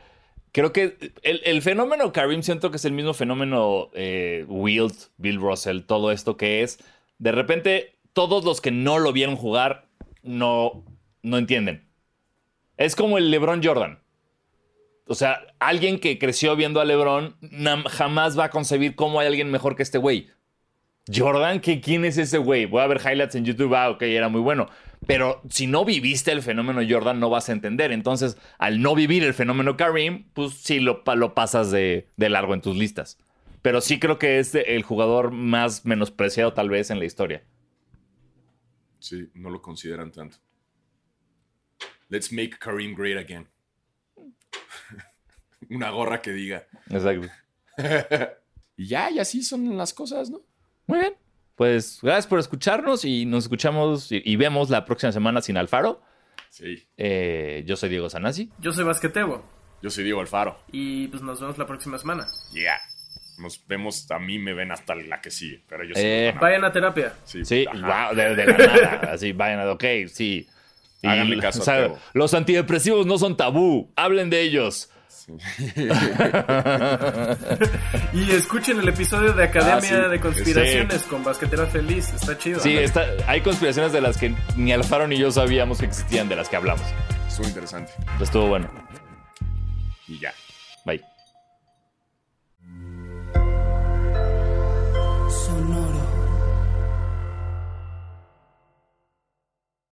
[0.52, 5.40] Creo que el, el fenómeno Karim siento que es el mismo fenómeno eh, Wilt, Bill
[5.40, 6.78] Russell, todo esto que es,
[7.18, 9.86] de repente, todos los que no lo vieron jugar
[10.24, 10.84] no,
[11.22, 11.84] no entienden.
[12.76, 14.00] Es como el LeBron Jordan.
[15.10, 17.34] O sea, alguien que creció viendo a LeBron
[17.88, 20.30] jamás va a concebir cómo hay alguien mejor que este güey.
[21.12, 22.66] Jordan, ¿qué, ¿quién es ese güey?
[22.66, 24.68] Voy a ver highlights en YouTube, ah, ok, era muy bueno.
[25.08, 27.90] Pero si no viviste el fenómeno Jordan, no vas a entender.
[27.90, 32.54] Entonces, al no vivir el fenómeno Kareem, pues sí lo, pa- lo pasas de largo
[32.54, 33.18] en tus listas.
[33.62, 37.42] Pero sí creo que es el jugador más menospreciado tal vez en la historia.
[39.00, 40.36] Sí, no lo consideran tanto.
[42.08, 43.48] Let's make Kareem great again.
[45.70, 46.66] Una gorra que diga.
[46.90, 47.28] Exacto.
[48.76, 50.40] Y ya, y así son las cosas, ¿no?
[50.86, 51.12] Muy bien.
[51.54, 56.00] Pues gracias por escucharnos y nos escuchamos y, y vemos la próxima semana sin Alfaro.
[56.48, 56.88] Sí.
[56.96, 58.50] Eh, yo soy Diego Sanasi.
[58.58, 59.44] Yo soy Basquetebo.
[59.82, 60.58] Yo soy Diego Alfaro.
[60.72, 62.26] Y pues nos vemos la próxima semana.
[62.54, 62.78] Yeah.
[63.38, 65.92] Nos vemos, a mí me ven hasta la que sigue, pero yo.
[65.96, 67.14] Eh, no, Vayan a terapia.
[67.24, 69.12] sí, Sí, wow, de, de la nada.
[69.12, 70.48] Así, vayan, ok, sí.
[71.02, 73.92] Y, Háganle caso a o sea, los antidepresivos no son tabú.
[73.96, 74.90] Hablen de ellos.
[78.12, 80.10] Y escuchen el episodio de Academia Ah, sí.
[80.10, 82.12] de Conspiraciones con Basquetera Feliz.
[82.12, 82.60] Está chido.
[82.60, 86.36] Sí, está- hay conspiraciones de las que ni Alfaro ni yo sabíamos que existían, de
[86.36, 86.82] las que hablamos.
[87.28, 87.92] Estuvo interesante.
[88.20, 88.68] Estuvo bueno.
[90.08, 90.32] Y ya.
[90.84, 91.02] Bye.